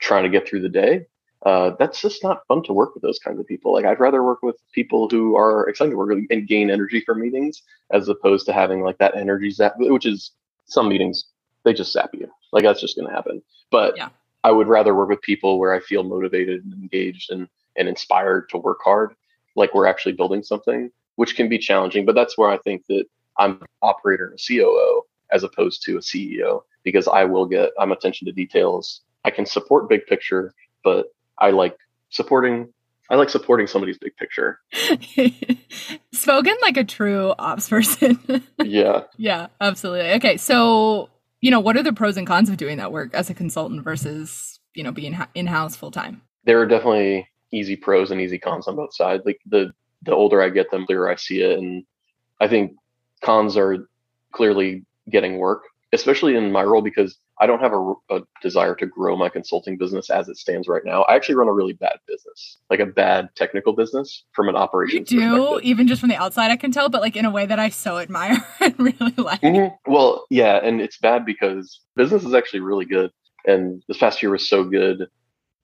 [0.00, 1.06] trying to get through the day.
[1.46, 3.72] Uh, that's just not fun to work with those kinds of people.
[3.72, 7.20] Like I'd rather work with people who are excited to work and gain energy from
[7.20, 10.32] meetings as opposed to having like that energy zap, which is
[10.66, 11.24] some meetings
[11.64, 12.30] they just zap you.
[12.52, 13.42] Like that's just going to happen.
[13.70, 14.08] But yeah.
[14.44, 18.48] I would rather work with people where I feel motivated and engaged and, and inspired
[18.50, 19.14] to work hard,
[19.56, 22.04] like we're actually building something, which can be challenging.
[22.04, 23.04] But that's where I think that
[23.38, 27.70] I'm an operator and a COO as opposed to a CEO because I will get,
[27.78, 29.02] I'm attention to details.
[29.24, 30.54] I can support big picture,
[30.84, 31.06] but
[31.38, 31.76] I like
[32.10, 32.72] supporting
[33.10, 34.60] I like supporting somebody's big picture.
[36.12, 38.20] Spoken like a true ops person.
[38.62, 39.02] yeah.
[39.16, 40.12] Yeah, absolutely.
[40.12, 43.30] Okay, so you know, what are the pros and cons of doing that work as
[43.30, 46.22] a consultant versus, you know, being in house full time?
[46.44, 49.24] There are definitely easy pros and easy cons on both sides.
[49.26, 51.84] Like the the older I get, the clearer I see it, and
[52.40, 52.72] I think
[53.22, 53.88] cons are
[54.32, 58.86] clearly getting work, especially in my role because I don't have a, a, desire to
[58.86, 61.02] grow my consulting business as it stands right now.
[61.04, 65.10] I actually run a really bad business, like a bad technical business from an operations.
[65.10, 67.46] You do, even just from the outside, I can tell, but like in a way
[67.46, 69.40] that I so admire and really like.
[69.40, 69.90] Mm-hmm.
[69.90, 73.10] Well, yeah, and it's bad because business is actually really good,
[73.46, 75.08] and this past year was so good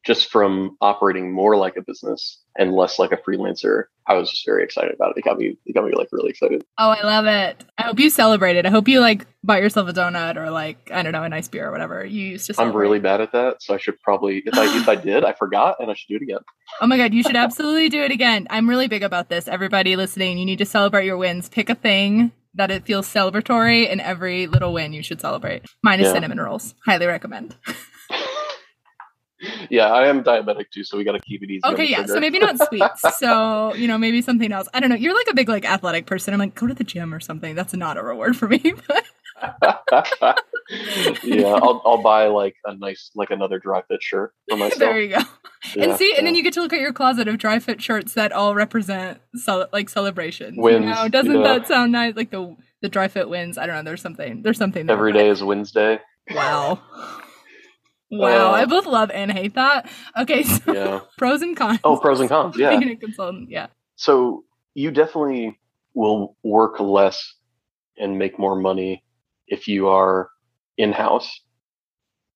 [0.07, 4.47] just from operating more like a business and less like a freelancer, I was just
[4.47, 5.19] very excited about it.
[5.19, 6.65] It got me, it got me like really excited.
[6.79, 7.65] Oh, I love it.
[7.77, 8.67] I hope you celebrated.
[8.67, 11.49] I hope you like bought yourself a donut or like, I don't know, a nice
[11.49, 12.73] beer or whatever you used to celebrate.
[12.73, 13.61] I'm really bad at that.
[13.63, 16.17] So I should probably, if I, if I did, I forgot and I should do
[16.17, 16.39] it again.
[16.81, 17.13] Oh my God.
[17.13, 18.47] You should absolutely do it again.
[18.49, 19.49] I'm really big about this.
[19.49, 21.49] Everybody listening, you need to celebrate your wins.
[21.49, 25.65] Pick a thing that it feels celebratory and every little win you should celebrate.
[25.83, 26.13] Minus yeah.
[26.13, 26.77] cinnamon rolls.
[26.87, 27.57] Highly recommend.
[29.71, 31.63] yeah, I am diabetic too, so we got to keep it easy.
[31.65, 33.03] Okay, yeah, so maybe not sweets.
[33.19, 34.69] so you know, maybe something else.
[34.75, 34.97] I don't know.
[34.97, 36.35] You're like a big like athletic person.
[36.35, 37.55] I'm like, go to the gym or something.
[37.55, 38.75] That's not a reward for me.
[41.23, 44.79] yeah, I'll I'll buy like a nice like another dry fit shirt for myself.
[44.79, 45.21] there you go.
[45.75, 46.19] Yeah, and see, yeah.
[46.19, 48.55] and then you get to look at your closet of dry fit shirts that all
[48.55, 50.57] represent cel- like celebrations.
[50.57, 50.85] Wins.
[50.85, 51.09] You know?
[51.09, 51.43] Doesn't yeah.
[51.43, 52.17] that sound nice?
[52.17, 53.59] Like the the dry fit wins.
[53.59, 53.83] I don't know.
[53.83, 54.43] There's something.
[54.43, 54.87] There's something.
[54.87, 56.01] There, Every day is Wednesday.
[56.31, 56.81] Wow.
[58.11, 59.91] Wow, uh, I both love and hate that.
[60.17, 61.01] Okay, so yeah.
[61.19, 61.81] pros and cons.
[61.83, 62.57] Oh, pros and cons.
[62.57, 63.51] Yeah, being a consultant.
[63.51, 63.67] Yeah.
[63.97, 65.59] So you definitely
[65.95, 67.35] will work less
[67.99, 69.03] and make more money
[69.49, 70.31] if you are
[70.77, 71.41] in house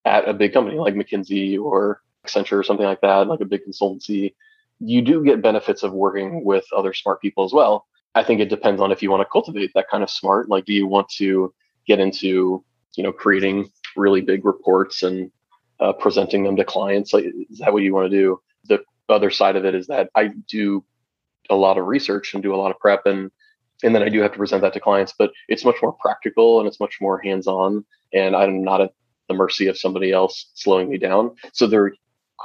[0.05, 3.61] at a big company like McKinsey or Accenture or something like that, like a big
[3.67, 4.35] consultancy.
[4.79, 7.87] You do get benefits of working with other smart people as well.
[8.15, 10.49] I think it depends on if you want to cultivate that kind of smart.
[10.49, 11.53] Like, do you want to
[11.87, 12.65] get into,
[12.97, 15.31] you know, creating really big reports and
[15.81, 17.13] uh, presenting them to clients.
[17.13, 18.41] Like, is that what you want to do?
[18.65, 20.85] The other side of it is that I do
[21.49, 23.31] a lot of research and do a lot of prep and
[23.83, 26.59] and then I do have to present that to clients, but it's much more practical
[26.59, 28.93] and it's much more hands-on and I'm not at
[29.27, 31.35] the mercy of somebody else slowing me down.
[31.55, 31.93] So there are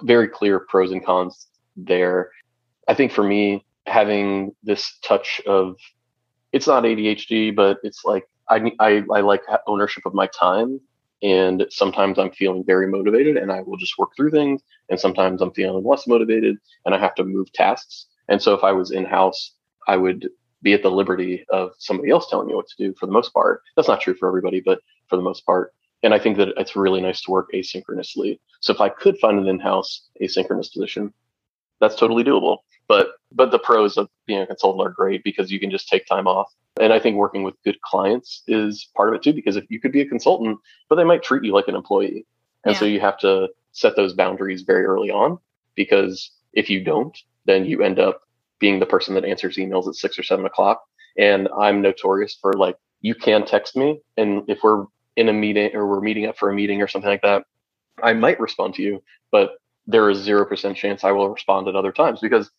[0.03, 2.31] very clear pros and cons there.
[2.87, 5.75] I think for me, having this touch of
[6.53, 10.79] it's not ADHD, but it's like I I, I like ownership of my time
[11.21, 14.61] and sometimes I'm feeling very motivated and I will just work through things.
[14.89, 18.07] And sometimes I'm feeling less motivated and I have to move tasks.
[18.27, 19.53] And so if I was in house,
[19.87, 20.29] I would
[20.61, 23.33] be at the liberty of somebody else telling me what to do for the most
[23.33, 23.61] part.
[23.75, 25.73] That's not true for everybody, but for the most part.
[26.03, 28.39] And I think that it's really nice to work asynchronously.
[28.61, 31.13] So if I could find an in house asynchronous position,
[31.79, 32.59] that's totally doable.
[32.87, 36.07] But but the pros of being a consultant are great because you can just take
[36.07, 36.51] time off.
[36.79, 39.79] And I think working with good clients is part of it too, because if you
[39.79, 40.57] could be a consultant,
[40.89, 42.25] but they might treat you like an employee.
[42.63, 42.79] And yeah.
[42.79, 45.37] so you have to set those boundaries very early on
[45.75, 48.21] because if you don't, then you end up
[48.59, 50.83] being the person that answers emails at six or seven o'clock.
[51.17, 53.99] And I'm notorious for like, you can text me.
[54.17, 54.85] And if we're
[55.17, 57.43] in a meeting or we're meeting up for a meeting or something like that,
[58.01, 61.91] I might respond to you, but there is 0% chance I will respond at other
[61.91, 62.49] times because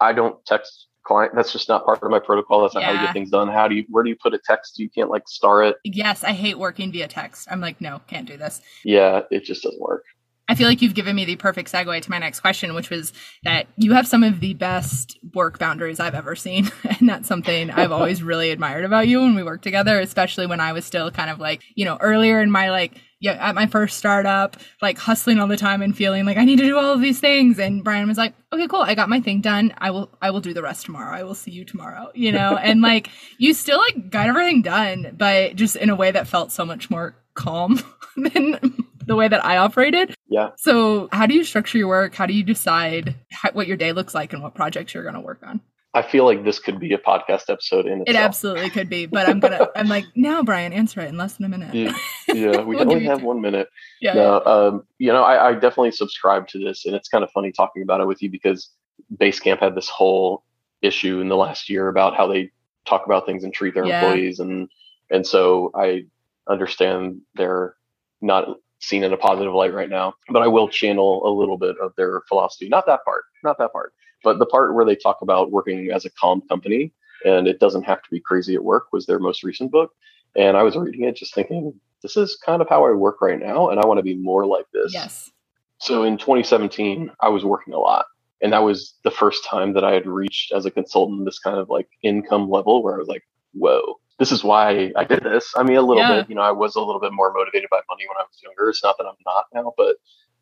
[0.00, 1.34] I don't text client.
[1.34, 2.62] That's just not part of my protocol.
[2.62, 2.94] That's not yeah.
[2.94, 3.48] how you get things done.
[3.48, 4.78] How do you, where do you put a text?
[4.78, 5.76] You can't like star it.
[5.84, 6.24] Yes.
[6.24, 7.46] I hate working via text.
[7.50, 8.60] I'm like, no, can't do this.
[8.84, 9.22] Yeah.
[9.30, 10.04] It just doesn't work.
[10.46, 13.14] I feel like you've given me the perfect segue to my next question, which was
[13.44, 16.70] that you have some of the best work boundaries I've ever seen.
[17.00, 20.60] And that's something I've always really admired about you when we worked together, especially when
[20.60, 23.66] I was still kind of like, you know, earlier in my like yeah, at my
[23.66, 26.92] first startup, like hustling all the time and feeling like I need to do all
[26.92, 27.58] of these things.
[27.58, 28.82] And Brian was like, okay, cool.
[28.82, 29.72] I got my thing done.
[29.78, 31.16] I will, I will do the rest tomorrow.
[31.16, 32.56] I will see you tomorrow, you know?
[32.62, 36.52] and like, you still like got everything done, but just in a way that felt
[36.52, 37.80] so much more calm
[38.16, 40.14] than the way that I operated.
[40.28, 40.50] Yeah.
[40.56, 42.14] So how do you structure your work?
[42.14, 45.14] How do you decide how, what your day looks like and what projects you're going
[45.14, 45.60] to work on?
[45.94, 48.08] I feel like this could be a podcast episode in itself.
[48.08, 49.68] It absolutely could be, but I'm gonna.
[49.76, 51.72] I'm like, now, Brian, answer it in less than a minute.
[51.72, 51.96] Yeah,
[52.34, 53.68] yeah we we'll only have one minute.
[54.00, 54.14] Yeah.
[54.14, 57.52] No, um, you know, I, I, definitely subscribe to this, and it's kind of funny
[57.52, 58.70] talking about it with you because
[59.16, 60.42] Basecamp had this whole
[60.82, 62.50] issue in the last year about how they
[62.86, 64.02] talk about things and treat their yeah.
[64.02, 64.68] employees, and
[65.10, 66.06] and so I
[66.48, 67.76] understand they're
[68.20, 68.48] not
[68.80, 71.92] seen in a positive light right now, but I will channel a little bit of
[71.96, 72.68] their philosophy.
[72.68, 73.92] Not that part, not that part
[74.24, 76.92] but the part where they talk about working as a calm company
[77.24, 79.92] and it doesn't have to be crazy at work was their most recent book.
[80.36, 83.38] And I was reading it just thinking, this is kind of how I work right
[83.38, 83.70] now.
[83.70, 84.92] And I want to be more like this.
[84.92, 85.30] Yes.
[85.78, 88.06] So in 2017, I was working a lot.
[88.42, 91.56] And that was the first time that I had reached as a consultant this kind
[91.56, 95.52] of like income level where I was like, whoa, this is why I did this.
[95.56, 96.20] I mean, a little yeah.
[96.20, 98.40] bit, you know, I was a little bit more motivated by money when I was
[98.42, 98.68] younger.
[98.68, 99.96] It's not that I'm not now, but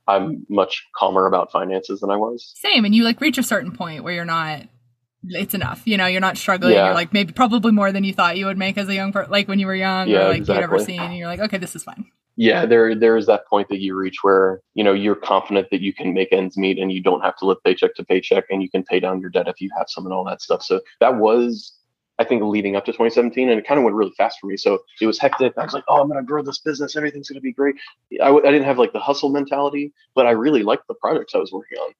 [0.09, 2.53] I'm much calmer about finances than I was.
[2.57, 2.85] Same.
[2.85, 4.63] And you like reach a certain point where you're not
[5.25, 5.83] it's enough.
[5.85, 6.75] You know, you're not struggling.
[6.75, 6.87] Yeah.
[6.87, 9.31] You're like maybe probably more than you thought you would make as a young person,
[9.31, 10.55] like when you were young yeah, or like exactly.
[10.55, 11.01] you'd ever seen.
[11.01, 12.07] And you're like, okay, this is fine.
[12.35, 15.83] Yeah, there there is that point that you reach where, you know, you're confident that
[15.83, 18.63] you can make ends meet and you don't have to live paycheck to paycheck and
[18.63, 20.63] you can pay down your debt if you have some and all that stuff.
[20.63, 21.75] So that was
[22.19, 24.57] I think leading up to 2017, and it kind of went really fast for me.
[24.57, 25.55] So it was hectic.
[25.57, 26.95] I was like, oh, I'm going to grow this business.
[26.95, 27.77] Everything's going to be great.
[28.21, 31.35] I w- I didn't have like the hustle mentality, but I really liked the projects
[31.35, 31.93] I was working on.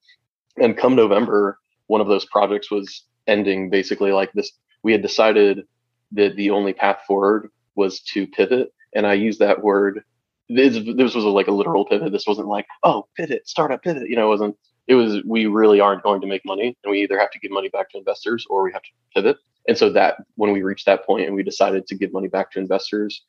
[0.63, 4.53] And come November, one of those projects was ending basically like this.
[4.83, 5.67] We had decided
[6.13, 8.73] that the only path forward was to pivot.
[8.95, 10.05] And I use that word.
[10.49, 12.13] This, this was like a literal pivot.
[12.13, 14.09] This wasn't like, oh, pivot, startup pivot.
[14.09, 17.03] You know, it wasn't, it was, we really aren't going to make money and we
[17.03, 19.39] either have to give money back to investors or we have to pivot.
[19.69, 22.51] And so that when we reached that point and we decided to give money back
[22.53, 23.23] to investors,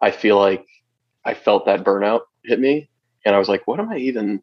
[0.00, 0.64] I feel like
[1.24, 2.88] I felt that burnout hit me.
[3.24, 4.42] And I was like, what am I even,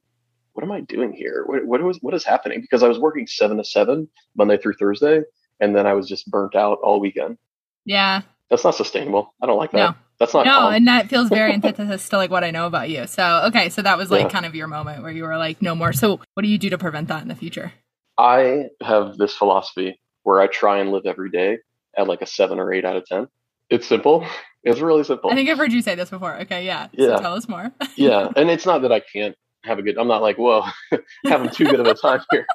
[0.53, 1.43] what am I doing here?
[1.45, 2.61] What, what was, what is happening?
[2.61, 5.21] Because I was working seven to seven Monday through Thursday.
[5.59, 7.37] And then I was just burnt out all weekend.
[7.83, 8.21] Yeah.
[8.49, 9.33] That's not sustainable.
[9.41, 9.77] I don't like that.
[9.77, 9.95] No.
[10.19, 10.73] That's not No, calm.
[10.73, 13.07] and that feels very antithesis to like what I know about you.
[13.07, 14.29] So okay, so that was like Yeah.
[14.29, 15.91] kind of your moment where you were like, no more.
[15.93, 17.73] So what do you do to prevent that in the future?
[18.17, 19.99] I have this philosophy
[20.29, 21.57] where I try and live every day
[21.97, 23.27] at like a seven or eight out of 10.
[23.71, 24.25] It's simple.
[24.61, 25.31] It's really simple.
[25.31, 26.37] I think I've heard you say this before.
[26.41, 26.89] Okay, yeah.
[26.91, 27.15] Yeah.
[27.15, 27.71] So tell us more.
[27.95, 28.27] yeah.
[28.35, 30.65] And it's not that I can't have a good, I'm not like, whoa,
[31.25, 32.45] having too good of a time here.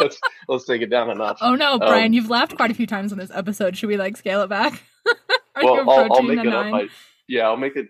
[0.00, 1.36] let's, let's take it down a notch.
[1.42, 3.76] oh no, Brian, Um, you've laughed quite a few times on this episode.
[3.76, 4.82] Should we like scale it back?
[5.62, 6.72] Well, I'll, I'll make it up.
[6.72, 6.88] I,
[7.28, 7.88] yeah, I'll make it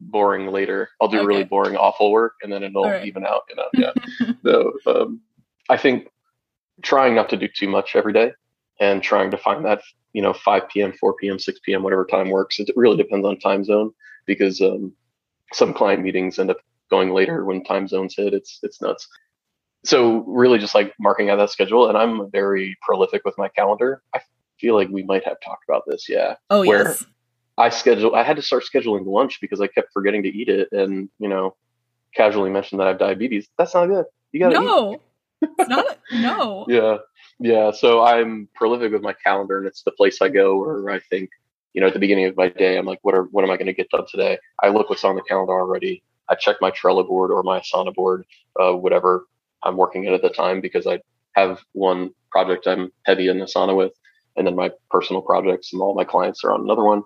[0.00, 0.88] boring later.
[0.98, 3.04] I'll do really boring, awful work, and then it'll right.
[3.04, 3.42] even out.
[3.50, 4.32] You know, yeah.
[4.42, 5.20] so um,
[5.68, 6.08] I think
[6.82, 8.32] trying not to do too much every day,
[8.80, 12.30] and trying to find that you know 5 p.m., 4 p.m., 6 p.m., whatever time
[12.30, 12.58] works.
[12.58, 13.92] It really depends on time zone
[14.26, 14.92] because um,
[15.52, 16.58] some client meetings end up
[16.90, 18.34] going later when time zones hit.
[18.34, 19.08] It's it's nuts.
[19.84, 24.02] So really, just like marking out that schedule, and I'm very prolific with my calendar.
[24.14, 24.20] I
[24.60, 26.08] feel like we might have talked about this.
[26.08, 26.36] Yeah.
[26.50, 27.06] oh where- yes.
[27.58, 30.68] I schedule I had to start scheduling lunch because I kept forgetting to eat it
[30.72, 31.56] and you know
[32.14, 33.48] casually mentioned that I have diabetes.
[33.56, 34.04] That's not good.
[34.32, 34.64] You gotta eat.
[34.64, 35.00] No.
[35.40, 36.66] It's not no.
[36.68, 36.98] Yeah.
[37.38, 37.70] Yeah.
[37.72, 41.30] So I'm prolific with my calendar and it's the place I go where I think,
[41.74, 43.56] you know, at the beginning of my day, I'm like, what are what am I
[43.58, 44.38] gonna get done today?
[44.62, 46.02] I look what's on the calendar already.
[46.28, 48.24] I check my Trello board or my Asana board,
[48.60, 49.26] uh, whatever
[49.62, 51.00] I'm working at at the time because I
[51.34, 53.92] have one project I'm heavy in Asana with,
[54.36, 57.02] and then my personal projects and all my clients are on another one.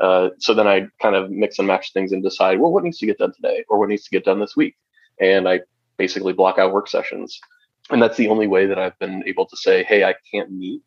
[0.00, 2.98] Uh, so then I kind of mix and match things and decide, well, what needs
[2.98, 4.76] to get done today or what needs to get done this week.
[5.20, 5.60] And I
[5.96, 7.40] basically block out work sessions.
[7.90, 10.82] And that's the only way that I've been able to say, hey, I can't meet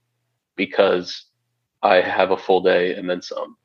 [0.56, 1.26] because
[1.82, 3.56] I have a full day and then some.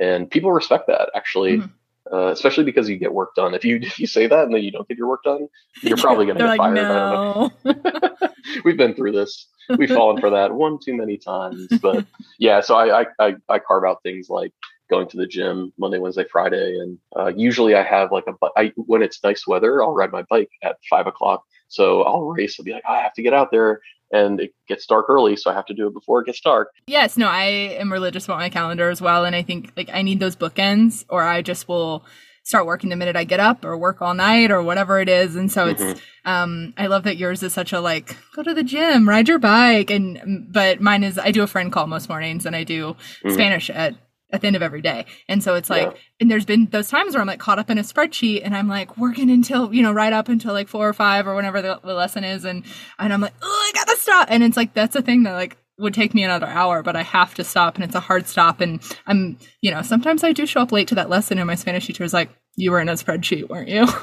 [0.00, 1.70] And people respect that actually, Mhm.
[2.12, 3.54] uh, especially because you get work done.
[3.54, 5.48] If you if you say that and then you don't get your work done,
[5.82, 6.78] you're probably going to get like, fired.
[6.78, 8.20] I don't know no.
[8.64, 9.46] we've been through this.
[9.76, 11.68] We've fallen for that one too many times.
[11.80, 12.06] But
[12.38, 14.52] yeah, so I, I I I carve out things like
[14.88, 18.72] going to the gym Monday, Wednesday, Friday, and uh, usually I have like a bi-
[18.74, 21.44] when it's nice weather, I'll ride my bike at five o'clock.
[21.70, 22.56] So I'll race.
[22.58, 23.80] I'll be like, "Oh, I have to get out there,
[24.12, 26.68] and it gets dark early, so I have to do it before it gets dark.
[26.86, 27.44] Yes, no, I
[27.78, 31.04] am religious about my calendar as well, and I think like I need those bookends,
[31.08, 32.04] or I just will
[32.42, 35.36] start working the minute I get up, or work all night, or whatever it is.
[35.36, 38.64] And so it's, um, I love that yours is such a like go to the
[38.64, 42.46] gym, ride your bike, and but mine is I do a friend call most mornings,
[42.46, 43.32] and I do Mhm.
[43.32, 43.94] Spanish at
[44.32, 45.06] at the end of every day.
[45.28, 45.98] And so it's like, Yeah.
[46.20, 48.68] and there's been those times where I'm like caught up in a spreadsheet and I'm
[48.68, 51.80] like working until, you know, right up until like four or five or whenever the,
[51.82, 52.44] the lesson is.
[52.44, 52.64] And,
[52.98, 54.28] and I'm like, oh, I gotta stop.
[54.30, 57.02] And it's like, that's a thing that like would take me another hour, but I
[57.02, 58.60] have to stop and it's a hard stop.
[58.60, 61.54] And I'm, you know, sometimes I do show up late to that lesson and my
[61.54, 63.86] Spanish teacher is like, you were in a spreadsheet, weren't you?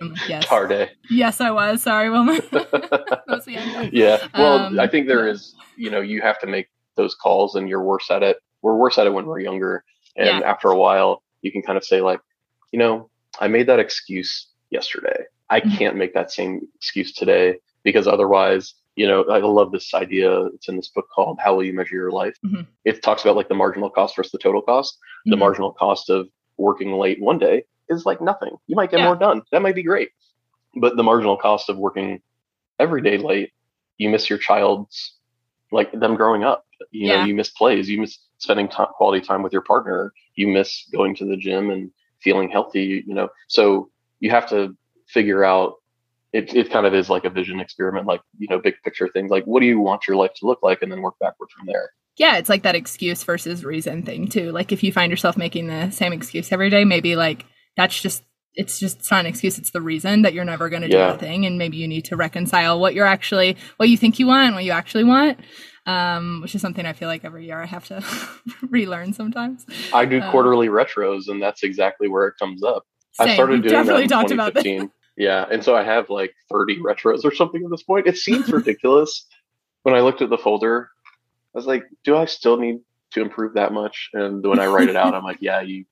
[0.00, 0.44] Like, yes.
[0.46, 0.90] Tarde.
[1.10, 1.82] Yes, I was.
[1.82, 2.40] Sorry, Wilma.
[2.50, 3.92] That was the end.
[3.92, 4.26] yeah.
[4.36, 5.32] Well, Um, I think there yeah.
[5.32, 8.38] is, you know, you have to make those calls and you're worse at it.
[8.62, 9.84] We're worse at it when we're younger.
[10.16, 10.50] And Yeah.
[10.50, 12.20] after a while, you can kind of say, like,
[12.70, 15.24] you know, I made that excuse yesterday.
[15.50, 15.76] I Mhm.
[15.78, 20.44] can't make that same excuse today because otherwise, you know, I love this idea.
[20.46, 22.36] It's in this book called How Will You Measure Your Life?
[22.44, 22.66] Mhm.
[22.84, 24.98] It talks about like the marginal cost versus the total cost.
[25.26, 25.40] The Mhm.
[25.40, 28.56] marginal cost of working late one day is like nothing.
[28.66, 29.06] You might get Yeah.
[29.06, 29.42] more done.
[29.50, 30.10] That might be great.
[30.74, 32.22] But the marginal cost of working
[32.78, 33.52] every day late,
[33.98, 35.18] you miss your child's
[35.70, 36.66] like them growing up.
[36.90, 40.86] You know, you miss plays, you miss spending quality time with your partner, you miss
[40.92, 43.02] going to the gym and feeling healthy.
[43.06, 44.76] You know, so you have to
[45.08, 45.74] figure out.
[46.32, 49.30] It it kind of is like a vision experiment, like you know, big picture things.
[49.30, 51.66] Like, what do you want your life to look like, and then work backward from
[51.66, 51.90] there.
[52.16, 54.50] yeah, it's like that excuse versus reason thing too.
[54.50, 57.44] Like if you find yourself making the same excuse every day, maybe like
[57.76, 58.22] that's just
[58.54, 60.96] it's just it's not an excuse, it's the reason that you're never going to do
[60.96, 61.08] Yeah.
[61.12, 64.26] that thing and maybe you need to reconcile what you're actually what you think you
[64.26, 65.38] want and what you actually want.
[65.84, 68.04] Um, which is something I feel like every year I have to
[68.68, 69.66] relearn sometimes.
[69.92, 72.86] I do Uh, quarterly retros, and that's exactly where it comes up.
[73.18, 74.62] I started doing that in talked about this.
[74.62, 74.92] 2015.
[75.16, 78.06] Yeah, and so I have like 30 retros or something at this point.
[78.06, 79.26] It seems ridiculous
[79.82, 80.88] when I looked at the folder
[81.54, 82.80] I was like, do I still need
[83.12, 84.10] to improve that much?
[84.14, 85.84] And when I write it out, I'm like, yeah, you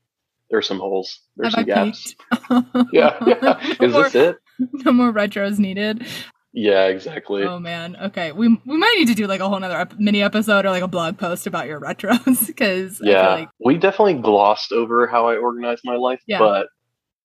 [0.51, 1.21] there's some holes.
[1.37, 2.15] There's Have some I gaps.
[2.93, 3.75] yeah, yeah.
[3.81, 4.37] Is more, this it?
[4.85, 6.07] No more retros needed.
[6.53, 7.45] Yeah, exactly.
[7.45, 7.97] Oh man.
[7.97, 8.33] Okay.
[8.33, 10.89] We we might need to do like a whole other mini episode or like a
[10.89, 15.81] blog post about your retros because yeah, like, we definitely glossed over how I organize
[15.85, 16.39] my life, Yeah.
[16.39, 16.67] but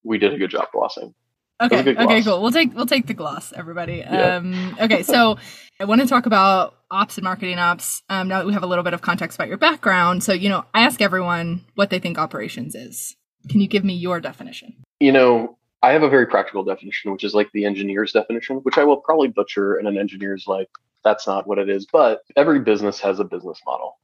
[0.03, 1.13] we did a good job glossing.
[1.61, 1.83] Okay.
[1.83, 2.21] good Okay.
[2.21, 2.41] Cool.
[2.41, 3.97] We'll take we'll take the gloss, everybody.
[3.97, 4.35] Yeah.
[4.35, 4.77] Um.
[4.79, 5.03] Okay.
[5.03, 5.37] So
[5.79, 8.03] I want to talk about ops and marketing ops.
[8.09, 8.27] Um.
[8.27, 10.65] Now that we have a little bit of context about your background, so you know,
[10.73, 13.15] I ask everyone what they think operations is.
[13.49, 14.73] Can you give me your definition?
[14.99, 18.77] You know, I have a very practical definition, which is like the engineer's definition, which
[18.77, 20.69] I will probably butcher, and an engineer's like,
[21.03, 21.85] that's not what it is.
[21.91, 23.99] But every business has a business model,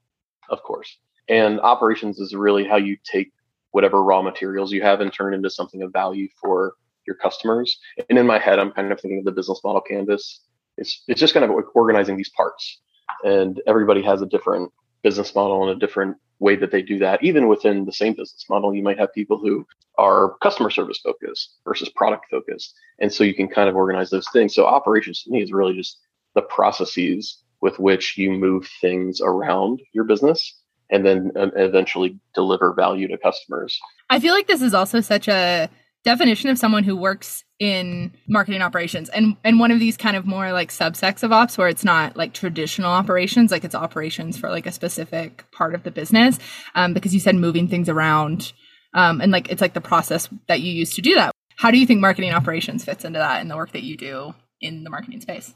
[0.50, 0.98] of course.
[1.28, 3.32] And operations is really how you take
[3.72, 6.76] whatever raw materials you have and turn into something of value for
[7.08, 7.80] your customers.
[8.10, 10.42] And in my head, I'm kind of thinking of the business model canvas.
[10.78, 12.80] It's it's just kind of organizing these parts.
[13.24, 14.72] And everybody has a different
[15.04, 17.24] business model and a different way that they do that.
[17.24, 19.66] Even within the same business model, you might have people who
[19.98, 22.74] are customer service focused versus product focused.
[23.00, 24.56] And so you can kind of organize those things.
[24.56, 26.00] So operations to me is really just
[26.34, 30.58] the processes with which you move things around your business
[30.90, 33.80] and then um, eventually deliver value to customers.
[34.10, 35.70] I feel like this is also such a
[36.04, 40.26] definition of someone who works in marketing operations and and one of these kind of
[40.26, 44.50] more like subsects of ops where it's not like traditional operations like it's operations for
[44.50, 46.40] like a specific part of the business
[46.74, 48.52] um, because you said moving things around
[48.96, 51.78] um, and like it's like the process that you use to do that how do
[51.78, 54.90] you think marketing operations fits into that in the work that you do in the
[54.90, 55.54] marketing space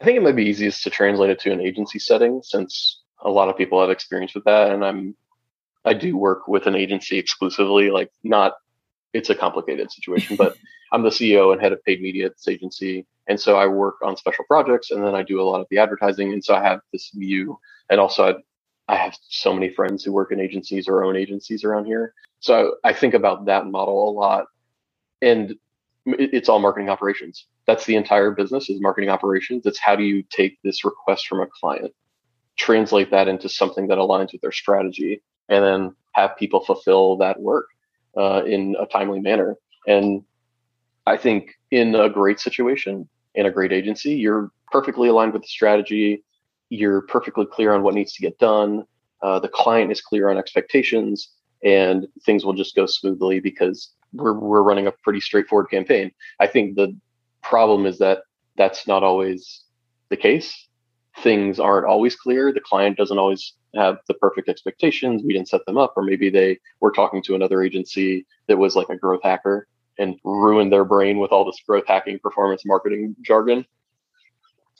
[0.00, 3.30] I think it might be easiest to translate it to an agency setting since a
[3.30, 4.70] lot of people have experience with that.
[4.70, 5.16] And I'm,
[5.84, 8.54] I do work with an agency exclusively, like not,
[9.14, 10.56] it's a complicated situation, but
[10.92, 13.06] I'm the CEO and head of paid media at this agency.
[13.28, 15.78] And so I work on special projects and then I do a lot of the
[15.78, 16.32] advertising.
[16.32, 17.58] And so I have this view.
[17.90, 18.42] And also
[18.88, 22.14] I, I have so many friends who work in agencies or own agencies around here.
[22.40, 24.46] So I think about that model a lot.
[25.22, 25.52] And
[26.06, 27.46] it- it's all marketing operations.
[27.66, 29.66] That's the entire business is marketing operations.
[29.66, 31.92] It's how do you take this request from a client,
[32.58, 37.40] translate that into something that aligns with their strategy, and then have people fulfill that
[37.40, 37.66] work
[38.16, 39.56] uh, in a timely manner.
[39.86, 40.22] And
[41.06, 45.48] I think in a great situation, in a great agency, you're perfectly aligned with the
[45.48, 46.24] strategy.
[46.70, 48.84] You're perfectly clear on what needs to get done.
[49.22, 51.30] Uh, the client is clear on expectations,
[51.64, 56.10] and things will just go smoothly because we're we're running a pretty straightforward campaign.
[56.38, 56.96] I think the
[57.42, 58.22] problem is that
[58.56, 59.62] that's not always
[60.08, 60.68] the case.
[61.22, 62.52] Things aren't always clear.
[62.52, 65.22] The client doesn't always have the perfect expectations.
[65.24, 68.76] We didn't set them up, or maybe they were talking to another agency that was
[68.76, 73.16] like a growth hacker and ruined their brain with all this growth hacking performance marketing
[73.22, 73.66] jargon.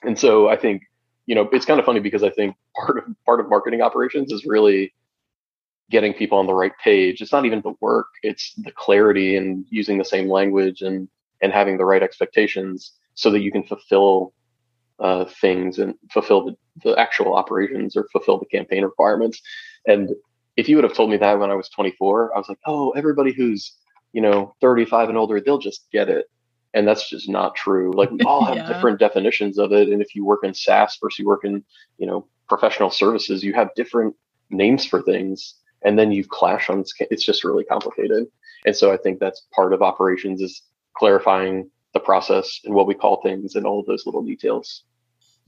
[0.04, 0.82] And so I think,
[1.26, 4.32] you know, it's kind of funny because I think part of part of marketing operations
[4.32, 4.94] is really
[5.90, 7.20] getting people on the right page.
[7.20, 11.08] It's not even the work, it's the clarity and using the same language and
[11.40, 14.32] and having the right expectations so that you can fulfill
[15.00, 19.40] uh, things and fulfill the, the actual operations or fulfill the campaign requirements.
[19.86, 20.10] And
[20.56, 22.90] if you would have told me that when I was 24, I was like, oh,
[22.90, 23.76] everybody who's
[24.12, 26.26] you know 35 and older, they'll just get it.
[26.74, 27.92] And that's just not true.
[27.92, 28.66] Like we all have Yeah.
[28.66, 29.88] different definitions of it.
[29.88, 31.64] And if you work in SaaS versus you work in,
[31.98, 34.14] you know, professional services, you have different
[34.50, 35.54] names for things.
[35.84, 38.26] And then you clash on, it's just really complicated.
[38.66, 40.62] And so I think that's part of operations is
[40.96, 44.84] clarifying the process and what we call things and all of those little details.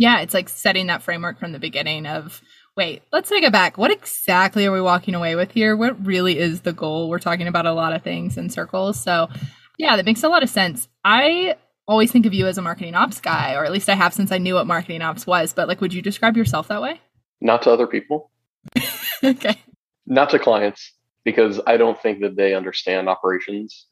[0.01, 2.41] Yeah, it's like setting that framework from the beginning of
[2.75, 3.77] wait, let's take it back.
[3.77, 5.77] What exactly are we walking away with here?
[5.77, 7.11] What really is the goal?
[7.11, 8.99] We're talking about a lot of things in circles.
[8.99, 9.29] So,
[9.77, 10.89] yeah, that makes a lot of sense.
[11.05, 14.15] I always think of you as a marketing ops guy, or at least I have
[14.15, 16.99] since I knew what marketing ops was, but like would you describe yourself that way?
[17.43, 18.31] Not to other people,
[19.23, 19.61] okay.
[20.07, 23.85] not to clients, because I don't think that they understand operations.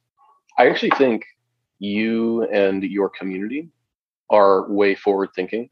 [0.56, 1.26] I actually think
[1.80, 3.68] you and your community
[4.30, 5.68] are way forward thinking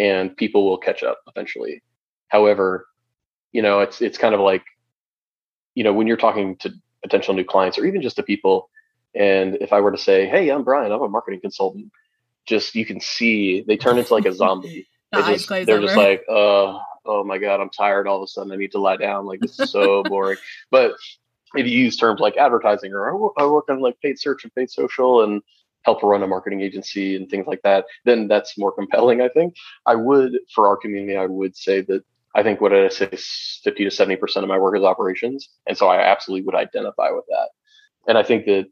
[0.00, 1.82] and people will catch up eventually.
[2.28, 2.86] However,
[3.52, 4.64] you know, it's it's kind of like,
[5.74, 8.70] you know, when you're talking to potential new clients or even just to people,
[9.14, 11.92] and if I were to say, Hey, I'm Brian, I'm a marketing consultant,
[12.46, 14.88] just you can see they turn into like a zombie.
[15.12, 15.80] The just, they're over.
[15.80, 18.52] just like, uh, oh my God, I'm tired all of a sudden.
[18.52, 19.26] I need to lie down.
[19.26, 20.38] Like this is so boring.
[20.70, 20.92] But
[21.56, 24.70] if you use terms like advertising or I work on like paid search and paid
[24.70, 25.42] social and
[25.82, 29.54] help run a marketing agency and things like that, then that's more compelling, I think.
[29.86, 32.04] I would, for our community, I would say that
[32.34, 35.48] I think what I say, 50 to 70% of my work is operations.
[35.66, 37.48] And so I absolutely would identify with that.
[38.06, 38.66] And I think that,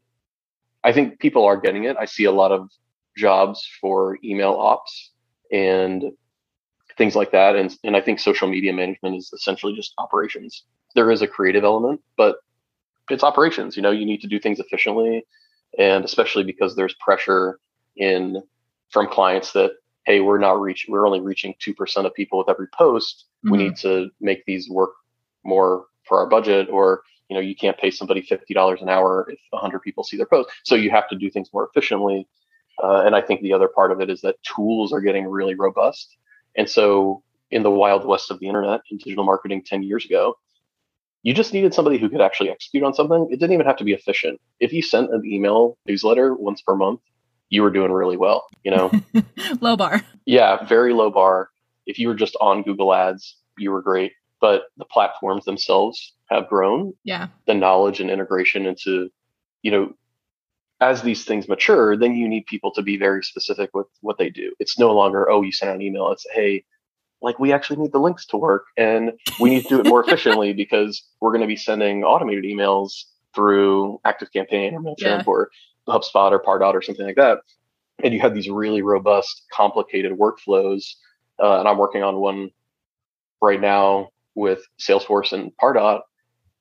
[0.83, 1.97] I think people are getting it.
[1.99, 2.69] I see a lot of
[3.17, 5.11] jobs for email ops
[5.51, 6.05] and
[6.97, 7.55] things like that.
[7.55, 10.63] And, and I think social media management is essentially just operations.
[10.95, 12.37] There is a creative element, but
[13.09, 13.75] it's operations.
[13.75, 15.25] You know, you need to do things efficiently.
[15.77, 17.59] And especially because there's pressure
[17.95, 18.41] in
[18.89, 19.71] from clients that,
[20.05, 23.25] hey, we're not reaching, we're only reaching 2% of people with every post.
[23.45, 23.51] Mm-hmm.
[23.51, 24.91] We need to make these work
[25.43, 29.39] more for our budget or you know you can't pay somebody $50 an hour if
[29.51, 32.27] 100 people see their post so you have to do things more efficiently
[32.83, 35.55] uh, and i think the other part of it is that tools are getting really
[35.55, 36.17] robust
[36.57, 40.37] and so in the wild west of the internet in digital marketing 10 years ago
[41.23, 43.83] you just needed somebody who could actually execute on something it didn't even have to
[43.83, 47.01] be efficient if you sent an email newsletter once per month
[47.49, 48.91] you were doing really well you know
[49.61, 51.49] low bar yeah very low bar
[51.85, 56.47] if you were just on google ads you were great but the platforms themselves have
[56.47, 56.93] grown.
[57.03, 57.27] Yeah.
[57.47, 59.09] The knowledge and integration into,
[59.61, 59.93] you know,
[60.81, 64.29] as these things mature, then you need people to be very specific with what they
[64.29, 64.53] do.
[64.59, 66.11] It's no longer, oh, you sent an email.
[66.11, 66.63] It's, hey,
[67.21, 70.03] like we actually need the links to work and we need to do it more
[70.05, 73.03] efficiently because we're going to be sending automated emails
[73.35, 75.23] through ActiveCampaign or MailChimp yeah.
[75.25, 75.49] or
[75.87, 77.39] HubSpot or Pardot or something like that.
[78.03, 80.93] And you have these really robust, complicated workflows.
[81.41, 82.51] Uh, and I'm working on one
[83.41, 86.01] right now with Salesforce and Pardot,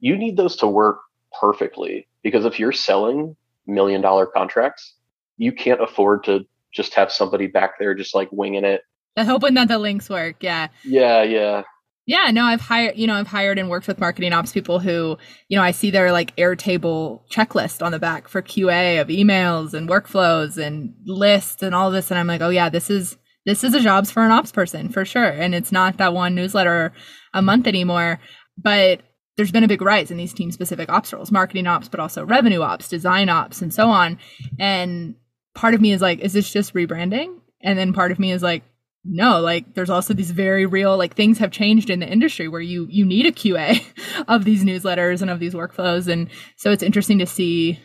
[0.00, 0.98] you need those to work
[1.38, 3.36] perfectly because if you're selling
[3.66, 4.94] million dollar contracts,
[5.36, 8.82] you can't afford to just have somebody back there just like winging it.
[9.18, 10.36] And hoping that the links work.
[10.40, 10.68] Yeah.
[10.84, 11.22] Yeah.
[11.22, 11.62] Yeah.
[12.06, 15.18] Yeah, no, I've hired, you know, I've hired and worked with marketing ops people who,
[15.48, 19.74] you know, I see their like Airtable checklist on the back for QA of emails
[19.74, 22.10] and workflows and lists and all this.
[22.10, 24.88] And I'm like, oh yeah, this is, this is a jobs for an ops person
[24.88, 25.28] for sure.
[25.28, 26.94] And it's not that one newsletter
[27.34, 28.20] a month anymore.
[28.56, 29.02] But
[29.36, 32.24] there's been a big rise in these team specific ops roles, marketing ops, but also
[32.24, 34.18] revenue ops, design ops, and so on.
[34.58, 35.14] And
[35.54, 37.38] part of me is like, is this just rebranding?
[37.62, 38.62] And then part of me is like,
[39.05, 42.61] no, like there's also these very real like things have changed in the industry where
[42.61, 43.82] you you need a QA
[44.28, 46.09] of these newsletters and of these workflows.
[46.09, 47.78] And so it's interesting to see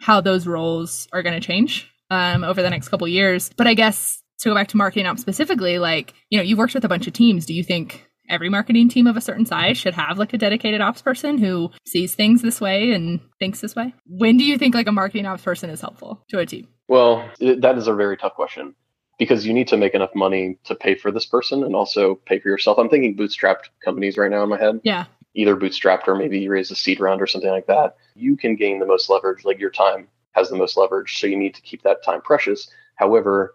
[0.00, 3.50] how those roles are going to change um, over the next couple years.
[3.56, 6.74] But I guess to go back to marketing ops specifically, like, you know, you've worked
[6.74, 7.46] with a bunch of teams.
[7.46, 10.80] Do you think every marketing team of a certain size should have like a dedicated
[10.80, 13.94] ops person who sees things this way and thinks this way?
[14.06, 16.68] When do you think like a marketing ops person is helpful to a team?
[16.88, 18.74] Well, that is a very tough question
[19.18, 22.38] because you need to make enough money to pay for this person and also pay
[22.38, 22.78] for yourself.
[22.78, 24.80] I'm thinking bootstrapped companies right now in my head.
[24.82, 25.04] Yeah.
[25.34, 27.96] Either bootstrapped or maybe you raise a seed round or something like that.
[28.14, 31.18] You can gain the most leverage, like your time has the most leverage.
[31.18, 32.68] So you need to keep that time precious.
[32.96, 33.54] However,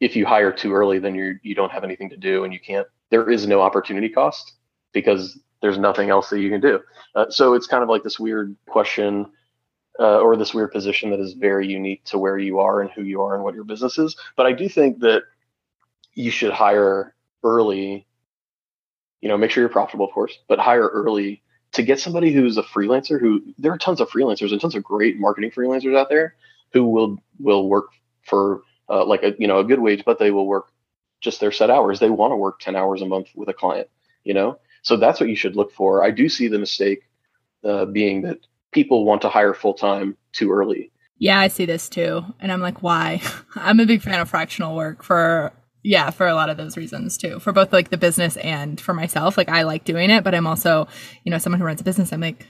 [0.00, 2.60] if you hire too early, then you you don't have anything to do and you
[2.60, 2.86] can't.
[3.10, 4.54] There is no opportunity cost
[4.92, 6.80] because there's nothing else that you can do.
[7.14, 9.26] Uh, so it's kind of like this weird question
[9.98, 13.02] uh, or this weird position that is very unique to where you are and who
[13.02, 14.16] you are and what your business is.
[14.36, 15.22] But I do think that
[16.14, 18.06] you should hire early.
[19.20, 21.42] You know, make sure you're profitable, of course, but hire early
[21.72, 23.20] to get somebody who's a freelancer.
[23.20, 26.34] Who there are tons of freelancers and tons of great marketing freelancers out there
[26.72, 27.86] who will will work
[28.22, 30.66] for uh, like a you know a good wage, but they will work
[31.20, 32.00] just their set hours.
[32.00, 33.88] They want to work ten hours a month with a client,
[34.24, 34.58] you know.
[34.82, 36.04] So that's what you should look for.
[36.04, 37.04] I do see the mistake
[37.64, 38.38] uh, being that
[38.74, 40.90] people want to hire full time too early.
[41.18, 43.22] Yeah, I see this too, and I'm like, why?
[43.54, 45.52] I'm a big fan of fractional work for
[45.86, 48.94] yeah for a lot of those reasons too for both like the business and for
[48.94, 50.88] myself like i like doing it but i'm also
[51.24, 52.46] you know someone who runs a business i'm like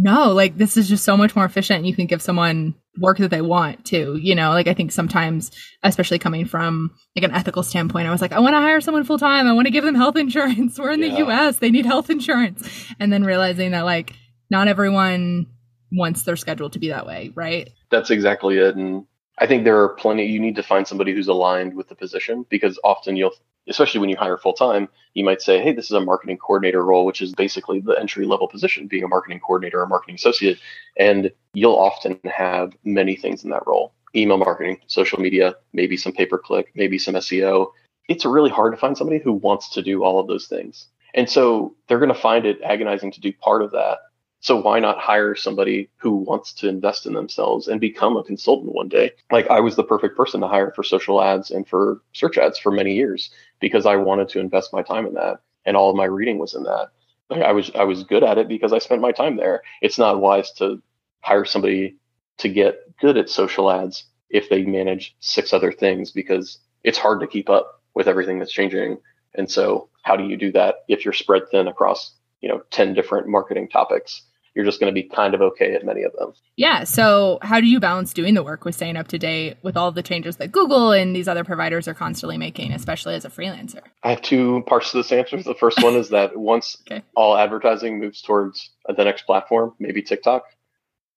[0.00, 1.84] no, like this is just so much more efficient.
[1.84, 5.50] You can give someone work that they want to, you know, like I think sometimes,
[5.82, 9.02] especially coming from like an ethical standpoint, I was like, I want to hire someone
[9.02, 9.48] full time.
[9.48, 10.78] I want to give them health insurance.
[10.78, 11.10] We're in yeah.
[11.10, 11.56] the US.
[11.56, 12.66] They need health insurance.
[13.00, 14.14] And then realizing that like
[14.50, 15.46] not everyone
[15.92, 17.32] wants their schedule to be that way.
[17.34, 17.70] Right.
[17.90, 18.76] That's exactly it.
[18.76, 19.06] And
[19.38, 22.44] I think there are plenty, you need to find somebody who's aligned with the position
[22.48, 23.32] because often you'll
[23.68, 26.84] especially when you hire full time, you might say, hey, this is a marketing coordinator
[26.84, 30.58] role, which is basically the entry level position, being a marketing coordinator or marketing associate.
[30.96, 36.12] And you'll often have many things in that role email marketing, social media, maybe some
[36.12, 37.72] pay per click, maybe some SEO.
[38.08, 40.86] It's really hard to find somebody who wants to do all of those things.
[41.14, 43.98] And so they're going to find it agonizing to do part of that
[44.40, 48.72] so why not hire somebody who wants to invest in themselves and become a consultant
[48.72, 49.12] one day?
[49.30, 52.58] Like I was the perfect person to hire for social ads and for search ads
[52.58, 53.30] for many years
[53.60, 56.54] because I wanted to invest my time in that and all of my reading was
[56.54, 56.90] in that.
[57.30, 59.62] Like I was I was good at it because I spent my time there.
[59.82, 60.80] It's not wise to
[61.20, 61.96] hire somebody
[62.38, 67.20] to get good at social ads if they manage six other things because it's hard
[67.20, 68.98] to keep up with everything that's changing.
[69.34, 72.94] And so how do you do that if you're spread thin across, you know, 10
[72.94, 74.22] different marketing topics?
[74.58, 76.32] you're just going to be kind of okay at many of them.
[76.56, 76.82] Yeah.
[76.82, 79.92] So, how do you balance doing the work with staying up to date with all
[79.92, 83.82] the changes that Google and these other providers are constantly making, especially as a freelancer?
[84.02, 85.40] I have two parts to this answer.
[85.40, 87.04] The first one is that once okay.
[87.14, 90.42] all advertising moves towards uh, the next platform, maybe TikTok,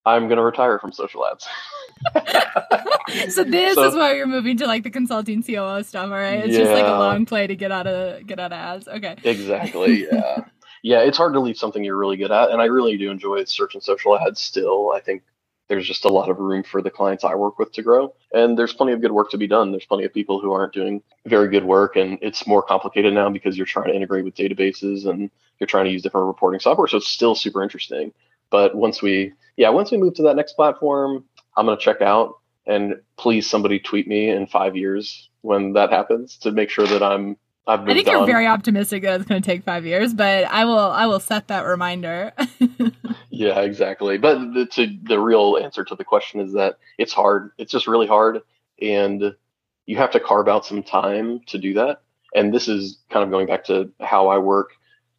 [0.05, 1.47] I'm going to retire from social ads.
[3.33, 6.45] so this so, is why you're moving to like the consulting COO stuff, all right?
[6.45, 6.59] It's yeah.
[6.59, 8.87] just like a long play to get out of get out of ads.
[8.87, 9.15] Okay.
[9.23, 10.05] Exactly.
[10.11, 10.45] Yeah
[10.81, 12.49] yeah, it's hard to leave something you're really good at.
[12.49, 14.91] And I really do enjoy search and social ads still.
[14.91, 15.23] I think
[15.67, 18.13] there's just a lot of room for the clients I work with to grow.
[18.33, 19.71] And there's plenty of good work to be done.
[19.71, 21.95] There's plenty of people who aren't doing very good work.
[21.95, 25.85] And it's more complicated now because you're trying to integrate with databases and you're trying
[25.85, 26.87] to use different reporting software.
[26.87, 28.11] So it's still super interesting.
[28.49, 31.23] But once we, yeah, once we move to that next platform,
[31.55, 32.39] I'm going to check out.
[32.65, 37.01] And please, somebody tweet me in five years when that happens to make sure that
[37.01, 37.37] I'm
[37.79, 40.77] I think you're very optimistic that it's going to take five years, but I will
[40.77, 42.33] I will set that reminder.
[43.29, 44.17] yeah, exactly.
[44.17, 47.51] But the, to, the real answer to the question is that it's hard.
[47.57, 48.41] It's just really hard,
[48.81, 49.35] and
[49.85, 52.01] you have to carve out some time to do that.
[52.35, 54.71] And this is kind of going back to how I work.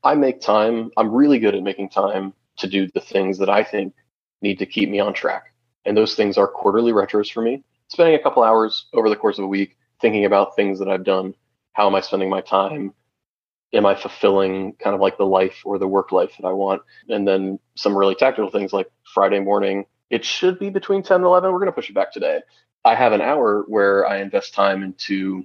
[0.02, 0.90] I make time.
[0.96, 3.94] I'm really good at making time to do the things that I think
[4.40, 5.52] need to keep me on track.
[5.84, 7.64] And those things are quarterly retros for me.
[7.88, 11.04] Spending a couple hours over the course of a week thinking about things that I've
[11.04, 11.34] done
[11.72, 12.92] how am I spending my time?
[13.72, 16.82] Am I fulfilling kind of like the life or the work life that I want?
[17.08, 21.24] And then some really tactical things like Friday morning, it should be between 10 and
[21.24, 21.50] 11.
[21.50, 22.40] We're going to push it back today.
[22.84, 25.44] I have an hour where I invest time into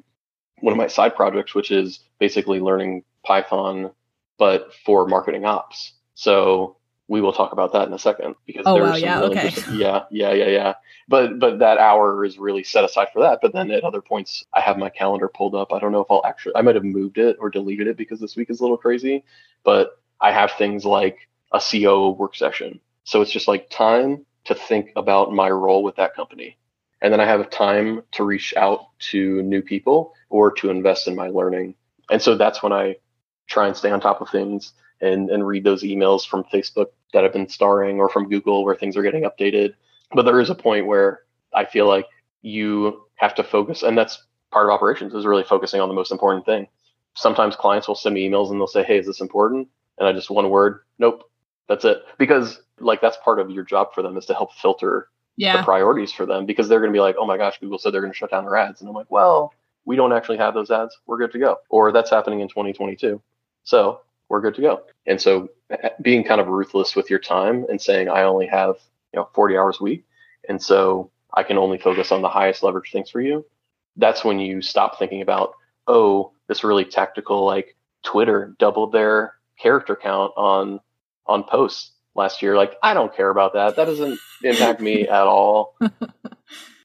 [0.59, 3.91] one of my side projects, which is basically learning Python,
[4.37, 5.93] but for marketing ops.
[6.15, 6.76] So
[7.07, 9.61] we will talk about that in a second because oh, there's wow, yeah, really okay.
[9.71, 10.73] yeah, yeah, yeah, yeah.
[11.07, 13.39] But but that hour is really set aside for that.
[13.41, 15.71] But then at other points, I have my calendar pulled up.
[15.71, 16.55] I don't know if I'll actually.
[16.55, 19.23] I might have moved it or deleted it because this week is a little crazy.
[19.63, 22.79] But I have things like a CO work session.
[23.05, 26.57] So it's just like time to think about my role with that company.
[27.01, 31.15] And then I have time to reach out to new people or to invest in
[31.15, 31.75] my learning.
[32.09, 32.97] And so that's when I
[33.45, 37.23] try and stay on top of things and, and read those emails from Facebook that
[37.23, 39.73] have been starring or from Google where things are getting updated.
[40.11, 41.21] But there is a point where
[41.53, 42.05] I feel like
[42.41, 46.11] you have to focus, and that's part of operations is really focusing on the most
[46.11, 46.67] important thing.
[47.15, 49.67] Sometimes clients will send me emails and they'll say, Hey, is this important?
[49.97, 51.29] And I just one word, nope,
[51.67, 52.03] that's it.
[52.17, 55.57] Because like that's part of your job for them is to help filter yeah.
[55.57, 57.93] the priorities for them because they're going to be like, oh my gosh, Google said
[57.93, 58.81] they're going to shut down their ads.
[58.81, 59.53] And I'm like, well,
[59.85, 60.97] we don't actually have those ads.
[61.05, 61.57] We're good to go.
[61.69, 63.21] Or that's happening in 2022.
[63.63, 64.81] So we're good to go.
[65.05, 68.75] And so eh, being kind of ruthless with your time and saying, I only have,
[69.13, 70.05] you know, 40 hours a week.
[70.47, 73.45] And so I can only focus on the highest leverage things for you.
[73.95, 75.53] That's when you stop thinking about,
[75.87, 80.79] oh, this really tactical, like Twitter doubled their character count on,
[81.25, 82.55] on posts last year.
[82.55, 83.75] Like, I don't care about that.
[83.75, 85.75] That doesn't impact me at all.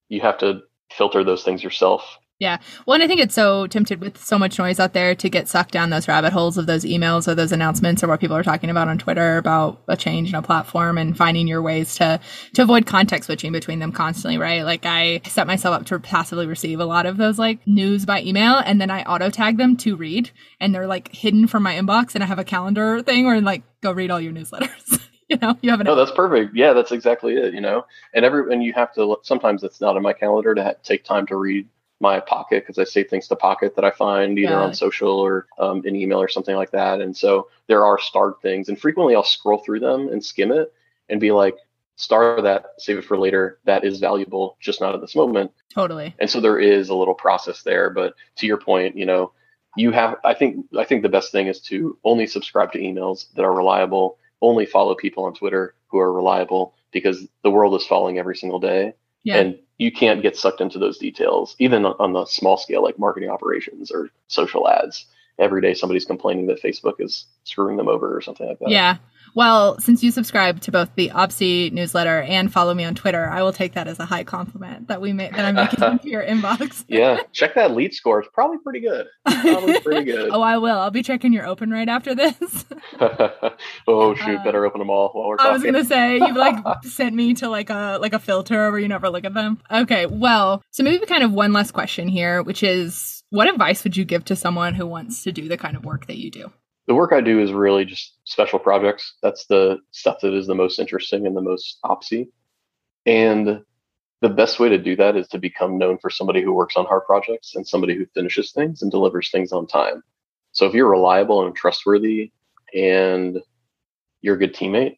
[0.08, 2.58] You have to filter those things yourself yeah.
[2.86, 5.48] Well, and I think it's so tempted with so much noise out there to get
[5.48, 8.42] sucked down those rabbit holes of those emails or those announcements or what people are
[8.42, 12.18] talking about on Twitter about a change in a platform and finding your ways to
[12.54, 14.64] to avoid context switching between them constantly, right?
[14.64, 18.20] Like I set myself up to passively receive a lot of those like news by
[18.22, 21.76] email and then I auto tag them to read and they're like hidden from my
[21.76, 25.00] inbox and I have a calendar thing where like go read all your newsletters.
[25.28, 25.84] you know, you have an.
[25.84, 26.56] No, that's perfect.
[26.56, 27.54] Yeah, that's exactly it.
[27.54, 29.18] You know, and every and you have to.
[29.22, 31.68] Sometimes it's not in my calendar to ha- take time to read
[32.02, 34.60] my pocket because I save things to pocket that I find either yeah.
[34.60, 37.00] on social or um, in email or something like that.
[37.00, 40.74] And so there are starred things, and frequently I'll scroll through them and skim it
[41.08, 41.56] and be like,
[41.96, 43.58] star that, save it for later.
[43.64, 45.52] That is valuable, just not at this moment.
[45.72, 46.14] Totally.
[46.18, 47.90] And so there is a little process there.
[47.90, 49.32] But to your point, you know,
[49.76, 50.16] you have.
[50.24, 53.54] I think I think the best thing is to only subscribe to emails that are
[53.54, 54.18] reliable.
[54.40, 58.58] Only follow people on Twitter who are reliable because the world is falling every single
[58.58, 58.94] day.
[59.22, 59.38] Yeah.
[59.38, 63.30] And you can't get sucked into those details, even on the small scale, like marketing
[63.30, 65.06] operations or social ads.
[65.38, 68.70] Every day, somebody's complaining that Facebook is screwing them over or something like that.
[68.70, 68.98] Yeah.
[69.34, 73.42] Well, since you subscribe to both the Opsy newsletter and follow me on Twitter, I
[73.42, 76.22] will take that as a high compliment that we make that I'm making into your
[76.22, 76.84] inbox.
[76.88, 78.20] yeah, check that lead score.
[78.20, 79.06] It's probably pretty good.
[79.24, 80.30] Probably pretty good.
[80.32, 80.78] oh, I will.
[80.78, 82.66] I'll be checking your open right after this.
[83.88, 84.38] oh shoot!
[84.40, 85.50] Uh, better open them all while we're talking.
[85.50, 88.80] I was gonna say you like sent me to like a like a filter where
[88.80, 89.58] you never look at them.
[89.70, 93.96] Okay, well, so maybe kind of one last question here, which is, what advice would
[93.96, 96.52] you give to someone who wants to do the kind of work that you do?
[96.86, 99.14] the work I do is really just special projects.
[99.22, 102.28] That's the stuff that is the most interesting and the most opsy.
[103.06, 103.62] And
[104.20, 106.86] the best way to do that is to become known for somebody who works on
[106.86, 110.02] hard projects and somebody who finishes things and delivers things on time.
[110.52, 112.32] So if you're reliable and trustworthy
[112.74, 113.38] and
[114.20, 114.96] you're a good teammate,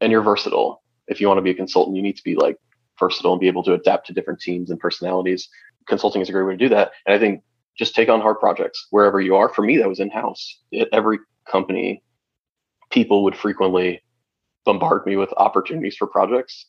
[0.00, 0.82] and you're versatile.
[1.06, 2.56] If you want to be a consultant, you need to be like
[2.98, 5.48] versatile and be able to adapt to different teams and personalities.
[5.86, 6.92] Consulting is a great way to do that.
[7.06, 7.42] And I think
[7.76, 9.48] just take on hard projects wherever you are.
[9.48, 10.60] For me, that was in house.
[10.78, 11.18] At every
[11.50, 12.02] company,
[12.90, 14.02] people would frequently
[14.64, 16.66] bombard me with opportunities for projects.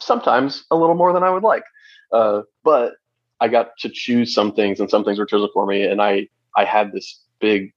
[0.00, 1.64] Sometimes a little more than I would like,
[2.12, 2.94] uh, but
[3.40, 5.84] I got to choose some things, and some things were chosen for me.
[5.84, 7.72] And I I had this big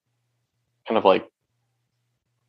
[0.88, 1.26] kind of like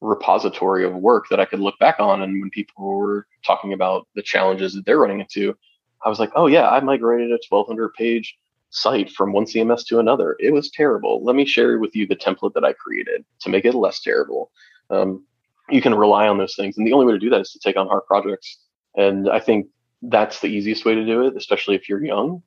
[0.01, 2.23] repository of work that I could look back on.
[2.23, 5.57] And when people were talking about the challenges that they're running into,
[6.05, 8.37] I was like, oh yeah, I migrated a 1200 page
[8.71, 10.37] site from one CMS to another.
[10.41, 11.23] It was terrible.
[11.25, 14.51] Let me share with you the template that I created to make it less terrible.
[14.91, 15.25] Um,
[15.71, 16.77] you can rely on those things.
[16.77, 18.59] And the only way to do that is to take on hard projects.
[18.97, 19.67] And I think
[20.03, 22.43] that's the easiest way to do it, especially if you're young.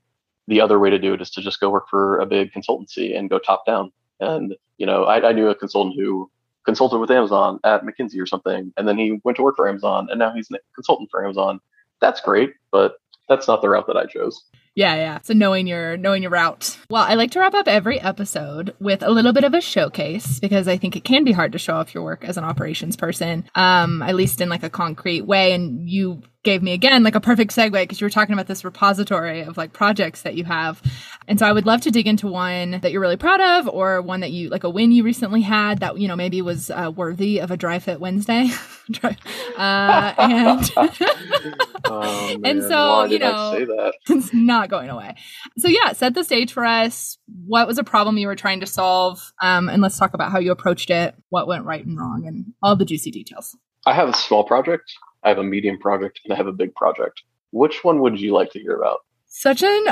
[0.47, 3.17] The other way to do it is to just go work for a big consultancy
[3.17, 3.91] and go top down.
[4.19, 6.29] And, you know, I, I knew a consultant who
[6.65, 10.07] consulted with Amazon at McKinsey or something, and then he went to work for Amazon,
[10.09, 11.59] and now he's a consultant for Amazon.
[12.01, 12.95] That's great, but
[13.29, 14.43] that's not the route that I chose.
[14.77, 15.19] Yeah, yeah.
[15.23, 16.77] So knowing your knowing your route.
[16.87, 20.39] Well, I like to wrap up every episode with a little bit of a showcase
[20.39, 22.95] because I think it can be hard to show off your work as an operations
[22.95, 25.53] person, um, at least in like a concrete way.
[25.53, 28.63] And you gave me again like a perfect segue because you were talking about this
[28.63, 30.81] repository of like projects that you have.
[31.27, 34.01] And so I would love to dig into one that you're really proud of or
[34.01, 36.89] one that you like a win you recently had that, you know, maybe was uh,
[36.95, 38.47] worthy of a dry fit Wednesday.
[39.03, 40.71] uh, and,
[41.83, 45.15] oh, and so, you know, it's not going away.
[45.57, 47.17] So yeah, set the stage for us.
[47.45, 49.33] What was a problem you were trying to solve?
[49.41, 52.53] Um, and let's talk about how you approached it, what went right and wrong and
[52.63, 53.53] all the juicy details.
[53.87, 54.91] I have a small project
[55.23, 57.23] I have a medium project, and I have a big project.
[57.51, 58.99] Which one would you like to hear about?
[59.27, 59.87] Such an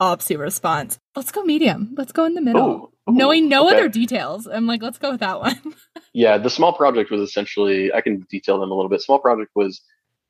[0.00, 0.98] opsy response.
[1.14, 1.94] Let's go medium.
[1.98, 2.68] Let's go in the middle.
[2.68, 3.76] Ooh, ooh, Knowing no okay.
[3.76, 5.60] other details, I'm like, let's go with that one.
[6.14, 9.02] yeah, the small project was essentially, I can detail them a little bit.
[9.02, 9.82] Small project was,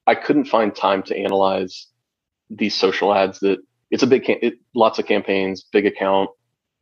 [0.07, 1.87] I couldn't find time to analyze
[2.49, 3.59] these social ads that
[3.93, 6.31] it's a big, it, lots of campaigns, big account,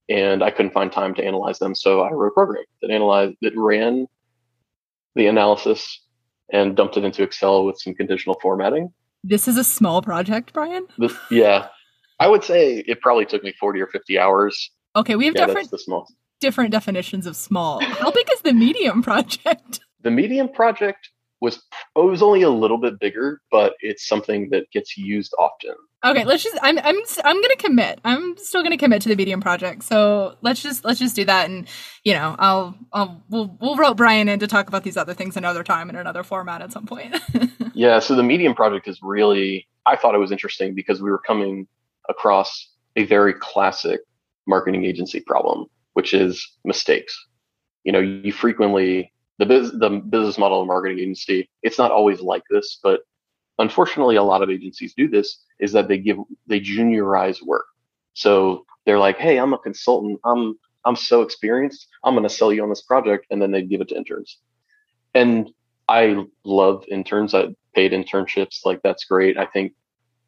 [0.08, 1.74] and I couldn't find time to analyze them.
[1.74, 4.06] So I wrote a program that analyzed, that ran
[5.14, 6.00] the analysis
[6.52, 8.92] and dumped it into Excel with some conditional formatting.
[9.24, 10.86] This is a small project, Brian?
[10.98, 11.68] This, yeah.
[12.20, 14.70] I would say it probably took me 40 or 50 hours.
[14.96, 15.70] Okay, we have yeah, different,
[16.40, 17.80] different definitions of small.
[17.80, 19.80] How big is the medium project?
[20.02, 21.56] The medium project was
[21.96, 25.74] it was only a little bit bigger, but it's something that gets used often.
[26.04, 28.00] Okay, let's just I'm I'm I'm gonna commit.
[28.04, 29.82] I'm still gonna commit to the medium project.
[29.82, 31.66] So let's just let's just do that, and
[32.04, 35.36] you know I'll I'll we'll we'll rope Brian in to talk about these other things
[35.36, 37.16] another time in another format at some point.
[37.74, 41.18] yeah, so the medium project is really I thought it was interesting because we were
[41.18, 41.66] coming
[42.08, 44.00] across a very classic
[44.46, 47.26] marketing agency problem, which is mistakes.
[47.82, 52.20] You know, you frequently the biz, the business model of marketing agency, it's not always
[52.20, 53.00] like this, but
[53.58, 57.66] unfortunately, a lot of agencies do this is that they give, they juniorize work.
[58.14, 60.20] So they're like, Hey, I'm a consultant.
[60.24, 61.88] I'm, I'm so experienced.
[62.04, 63.26] I'm going to sell you on this project.
[63.30, 64.38] And then they give it to interns.
[65.14, 65.50] And
[65.88, 67.34] I love interns.
[67.34, 68.64] I paid internships.
[68.64, 69.38] Like that's great.
[69.38, 69.72] I think,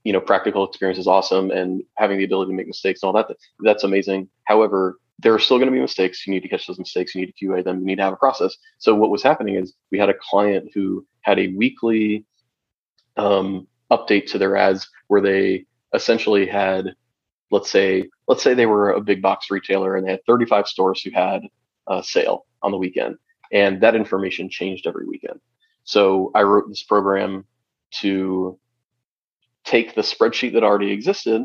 [0.05, 3.12] you know, practical experience is awesome and having the ability to make mistakes and all
[3.14, 4.28] that, that's amazing.
[4.45, 6.26] However, there are still going to be mistakes.
[6.26, 7.14] You need to catch those mistakes.
[7.14, 7.81] You need to QA them.
[7.81, 8.57] You need to have a process.
[8.78, 12.24] So what was happening is we had a client who had a weekly
[13.21, 16.95] um, update to their ads where they essentially had,
[17.51, 21.03] let's say, let's say they were a big box retailer and they had 35 stores
[21.03, 21.43] who had
[21.89, 23.16] a sale on the weekend,
[23.53, 25.41] and that information changed every weekend.
[25.85, 27.45] So I wrote this program
[28.01, 28.59] to
[29.64, 31.45] take the spreadsheet that already existed,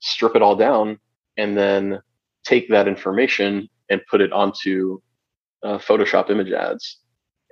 [0.00, 0.98] strip it all down,
[1.36, 2.00] and then
[2.44, 5.00] take that information and put it onto
[5.62, 6.98] uh, Photoshop image ads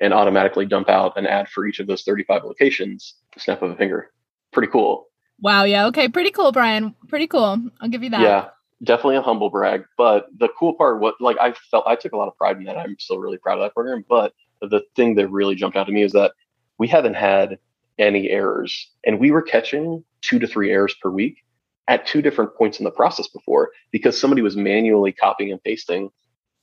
[0.00, 3.76] and automatically dump out an ad for each of those 35 locations, snap of a
[3.76, 4.10] finger.
[4.52, 5.06] Pretty cool.
[5.40, 5.64] Wow.
[5.64, 5.86] Yeah.
[5.86, 6.08] Okay.
[6.08, 6.94] Pretty cool, Brian.
[7.08, 7.58] Pretty cool.
[7.80, 8.20] I'll give you that.
[8.20, 8.48] Yeah.
[8.82, 9.84] Definitely a humble brag.
[9.98, 12.64] But the cool part, what like I felt, I took a lot of pride in
[12.64, 12.78] that.
[12.78, 14.04] I'm still really proud of that program.
[14.08, 14.32] But
[14.62, 16.32] the thing that really jumped out to me is that
[16.78, 17.58] we haven't had
[17.98, 21.44] any errors and we were catching two to three errors per week
[21.88, 26.10] at two different points in the process before because somebody was manually copying and pasting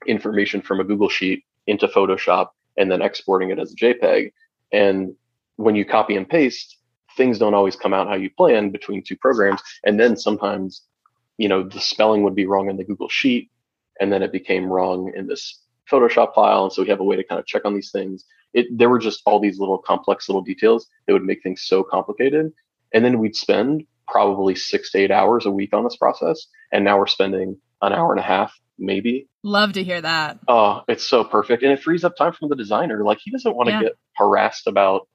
[0.08, 4.32] information from a Google Sheet into Photoshop and then exporting it as a JPEG.
[4.72, 5.16] And
[5.56, 6.78] when you copy and paste,
[7.16, 9.62] things don't always come out how you plan between two programs.
[9.84, 10.84] And then sometimes,
[11.38, 13.50] you know, the spelling would be wrong in the Google Sheet,
[14.00, 15.60] and then it became wrong in this
[15.90, 16.66] Photoshop file.
[16.66, 18.24] And so we have a way to kind of check on these things.
[18.54, 21.84] It there were just all these little complex little details that would make things so
[21.84, 22.52] complicated.
[22.94, 26.48] And then we'd spend probably six to eight hours a week on this process.
[26.72, 29.28] And now we're spending an hour and a half, maybe.
[29.44, 30.40] Love to hear that.
[30.48, 31.64] Oh, it's so perfect.
[31.64, 33.04] And it frees up time from the designer.
[33.04, 33.82] Like he doesn't want to yeah.
[33.84, 35.08] get harassed about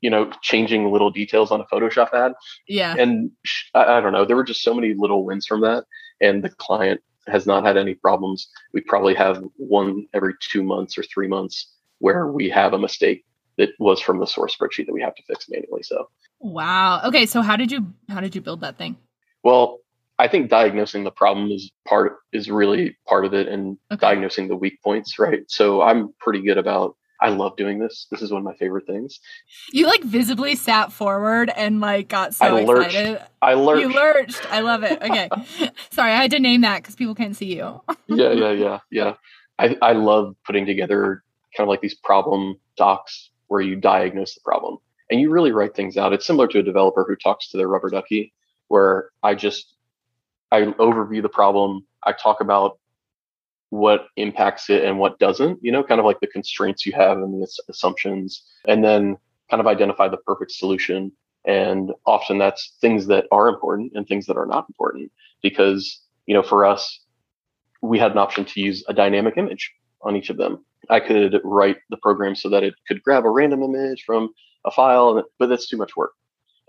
[0.00, 2.32] you know, changing little details on a Photoshop ad.
[2.68, 2.94] Yeah.
[2.98, 3.30] And
[3.74, 5.84] I, I don't know, there were just so many little wins from that.
[6.20, 8.48] And the client has not had any problems.
[8.72, 13.24] We probably have one every two months or three months where we have a mistake
[13.58, 15.82] that was from the source spreadsheet that we have to fix manually.
[15.82, 16.08] So
[16.38, 17.00] wow.
[17.06, 17.26] Okay.
[17.26, 18.96] So how did you how did you build that thing?
[19.42, 19.78] Well,
[20.18, 24.00] I think diagnosing the problem is part is really part of it and okay.
[24.00, 25.42] diagnosing the weak points, right?
[25.48, 28.06] So I'm pretty good about I love doing this.
[28.10, 29.20] This is one of my favorite things.
[29.72, 32.94] You like visibly sat forward and like got so I lurched.
[32.94, 33.22] excited.
[33.40, 33.80] I lurched.
[33.80, 34.52] You lurched.
[34.52, 35.02] I love it.
[35.06, 35.28] Okay.
[35.90, 37.80] Sorry, I had to name that because people can't see you.
[38.08, 39.14] yeah, yeah, yeah, yeah.
[39.58, 41.22] I, I love putting together
[41.56, 44.78] kind of like these problem docs where you diagnose the problem
[45.10, 46.12] and you really write things out.
[46.12, 48.32] It's similar to a developer who talks to their rubber ducky,
[48.68, 49.75] where I just
[50.52, 51.86] I overview the problem.
[52.02, 52.78] I talk about
[53.70, 57.18] what impacts it and what doesn't, you know, kind of like the constraints you have
[57.18, 59.16] and the assumptions, and then
[59.50, 61.12] kind of identify the perfect solution.
[61.44, 66.34] And often that's things that are important and things that are not important because, you
[66.34, 67.00] know, for us,
[67.82, 69.72] we had an option to use a dynamic image
[70.02, 70.64] on each of them.
[70.88, 74.30] I could write the program so that it could grab a random image from
[74.64, 76.12] a file, but that's too much work.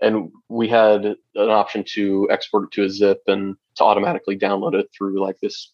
[0.00, 4.74] And we had an option to export it to a zip and to automatically download
[4.74, 5.72] it through like this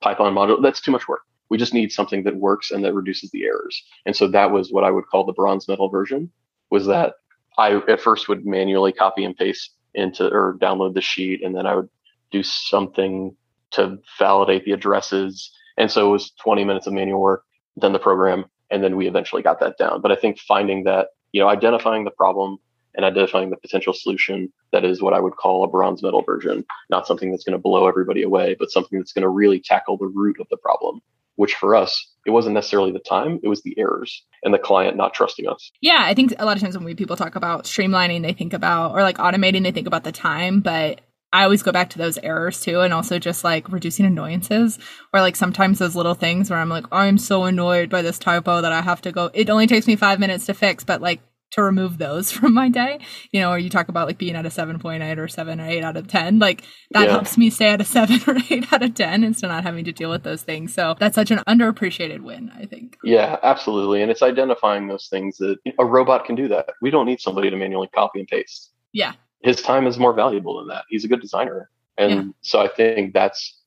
[0.00, 0.62] Python module.
[0.62, 1.22] That's too much work.
[1.48, 3.82] We just need something that works and that reduces the errors.
[4.06, 6.30] And so that was what I would call the bronze medal version
[6.70, 7.14] was that
[7.56, 11.66] I at first would manually copy and paste into or download the sheet and then
[11.66, 11.88] I would
[12.30, 13.34] do something
[13.72, 15.50] to validate the addresses.
[15.76, 17.44] And so it was 20 minutes of manual work,
[17.76, 20.00] then the program, and then we eventually got that down.
[20.00, 22.58] But I think finding that, you know, identifying the problem,
[22.98, 26.66] and identifying the potential solution that is what I would call a bronze medal version,
[26.90, 29.96] not something that's going to blow everybody away, but something that's going to really tackle
[29.96, 31.00] the root of the problem,
[31.36, 34.96] which for us, it wasn't necessarily the time, it was the errors and the client
[34.96, 35.70] not trusting us.
[35.80, 38.52] Yeah, I think a lot of times when we, people talk about streamlining, they think
[38.52, 41.00] about, or like automating, they think about the time, but
[41.32, 44.78] I always go back to those errors too, and also just like reducing annoyances,
[45.12, 48.62] or like sometimes those little things where I'm like, I'm so annoyed by this typo
[48.62, 49.30] that I have to go.
[49.34, 51.20] It only takes me five minutes to fix, but like
[51.50, 53.00] to remove those from my day.
[53.32, 55.84] You know, or you talk about like being at a 7.8 or 7 or 8
[55.84, 56.38] out of 10.
[56.38, 57.10] Like that yeah.
[57.10, 59.84] helps me stay at a 7 or 8 out of 10 instead of not having
[59.84, 60.74] to deal with those things.
[60.74, 62.96] So that's such an underappreciated win, I think.
[63.02, 64.02] Yeah, absolutely.
[64.02, 66.70] And it's identifying those things that a robot can do that.
[66.82, 68.72] We don't need somebody to manually copy and paste.
[68.92, 69.12] Yeah.
[69.42, 70.84] His time is more valuable than that.
[70.88, 71.70] He's a good designer.
[71.96, 72.24] And yeah.
[72.42, 73.58] so I think that's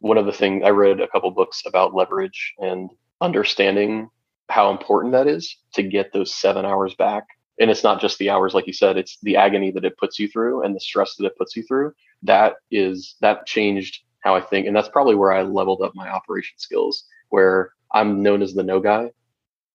[0.00, 4.08] one of the things I read a couple books about leverage and understanding
[4.50, 7.24] how important that is to get those seven hours back.
[7.58, 10.18] And it's not just the hours, like you said, it's the agony that it puts
[10.18, 11.92] you through and the stress that it puts you through.
[12.22, 14.66] That is, that changed how I think.
[14.66, 18.62] And that's probably where I leveled up my operation skills, where I'm known as the
[18.62, 19.10] no guy.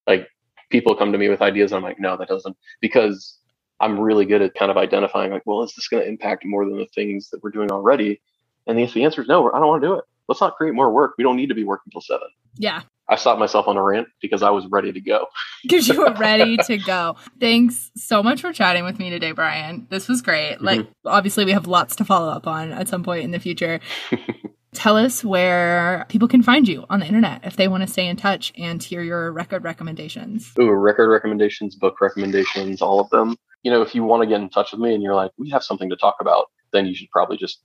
[0.06, 0.28] Like
[0.70, 3.38] people come to me with ideas, and I'm like, no, that doesn't, because
[3.78, 6.64] I'm really good at kind of identifying, like, well, is this going to impact more
[6.64, 8.20] than the things that we're doing already?
[8.66, 10.04] And if the answer is no, I don't want to do it.
[10.28, 11.14] Let's not create more work.
[11.18, 12.28] We don't need to be working till seven.
[12.56, 12.82] Yeah.
[13.08, 15.26] I stopped myself on a rant because I was ready to go.
[15.62, 17.16] Because you were ready to go.
[17.40, 19.88] Thanks so much for chatting with me today, Brian.
[19.90, 20.54] This was great.
[20.54, 20.64] Mm-hmm.
[20.64, 23.80] Like, obviously, we have lots to follow up on at some point in the future.
[24.74, 28.06] Tell us where people can find you on the internet if they want to stay
[28.06, 30.52] in touch and hear your record recommendations.
[30.60, 33.36] Ooh, record recommendations, book recommendations, all of them.
[33.64, 35.50] You know, if you want to get in touch with me and you're like, we
[35.50, 37.60] have something to talk about, then you should probably just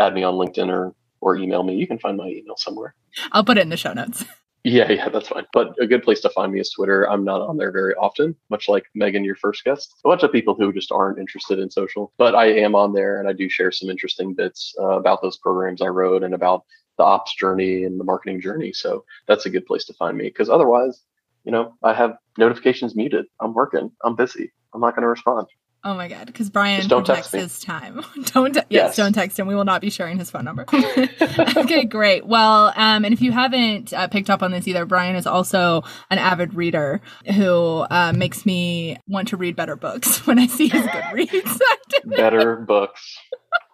[0.00, 1.76] add me on LinkedIn or or email me.
[1.76, 2.94] You can find my email somewhere.
[3.30, 4.24] I'll put it in the show notes.
[4.66, 5.44] Yeah, yeah, that's fine.
[5.52, 7.08] But a good place to find me is Twitter.
[7.08, 9.94] I'm not on there very often, much like Megan, your first guest.
[10.04, 13.20] A bunch of people who just aren't interested in social, but I am on there
[13.20, 16.64] and I do share some interesting bits uh, about those programs I wrote and about
[16.96, 18.72] the ops journey and the marketing journey.
[18.72, 21.02] So that's a good place to find me because otherwise,
[21.44, 23.26] you know, I have notifications muted.
[23.40, 23.90] I'm working.
[24.02, 24.50] I'm busy.
[24.72, 25.46] I'm not going to respond.
[25.86, 28.02] Oh my god, because Brian don't protects his time.
[28.32, 28.66] don't te- yes.
[28.70, 28.96] yes.
[28.96, 29.46] don't text him.
[29.46, 30.64] We will not be sharing his phone number.
[30.72, 32.26] okay, great.
[32.26, 35.82] Well, um, and if you haven't uh, picked up on this either, Brian is also
[36.10, 37.02] an avid reader
[37.34, 41.60] who uh, makes me want to read better books when I see his good Goodreads.
[42.06, 43.18] better books.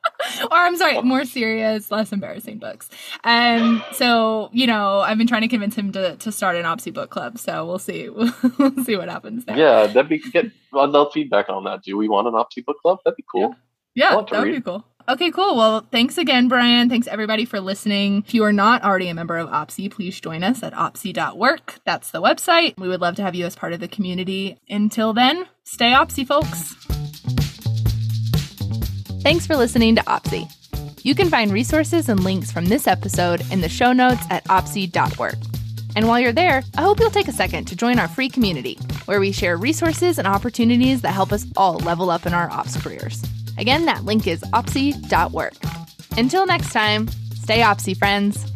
[0.43, 2.89] or I'm sorry, more serious, less embarrassing books.
[3.25, 6.93] And so, you know, I've been trying to convince him to, to start an Opsy
[6.93, 7.39] book club.
[7.39, 8.09] So we'll see.
[8.59, 9.57] We'll, see what happens there.
[9.57, 10.47] Yeah, that'd be get.
[10.75, 11.83] I'd love feedback on that.
[11.83, 12.99] Do we want an Opsy book club?
[13.05, 13.55] That'd be cool.
[13.95, 14.85] Yeah, yeah that would be cool.
[15.09, 15.57] Okay, cool.
[15.57, 16.89] Well, thanks again, Brian.
[16.89, 18.25] Thanks everybody for listening.
[18.27, 21.81] If you are not already a member of Opsy, please join us at opsy.work.
[21.85, 22.79] That's the website.
[22.79, 24.59] We would love to have you as part of the community.
[24.69, 27.00] Until then, stay Opsy, folks.
[29.23, 30.51] Thanks for listening to Opsy.
[31.05, 35.35] You can find resources and links from this episode in the show notes at opsy.work.
[35.95, 38.79] And while you're there, I hope you'll take a second to join our free community,
[39.05, 42.81] where we share resources and opportunities that help us all level up in our ops
[42.81, 43.23] careers.
[43.59, 45.55] Again, that link is opsy.work.
[46.17, 48.50] Until next time, stay opsy, friends.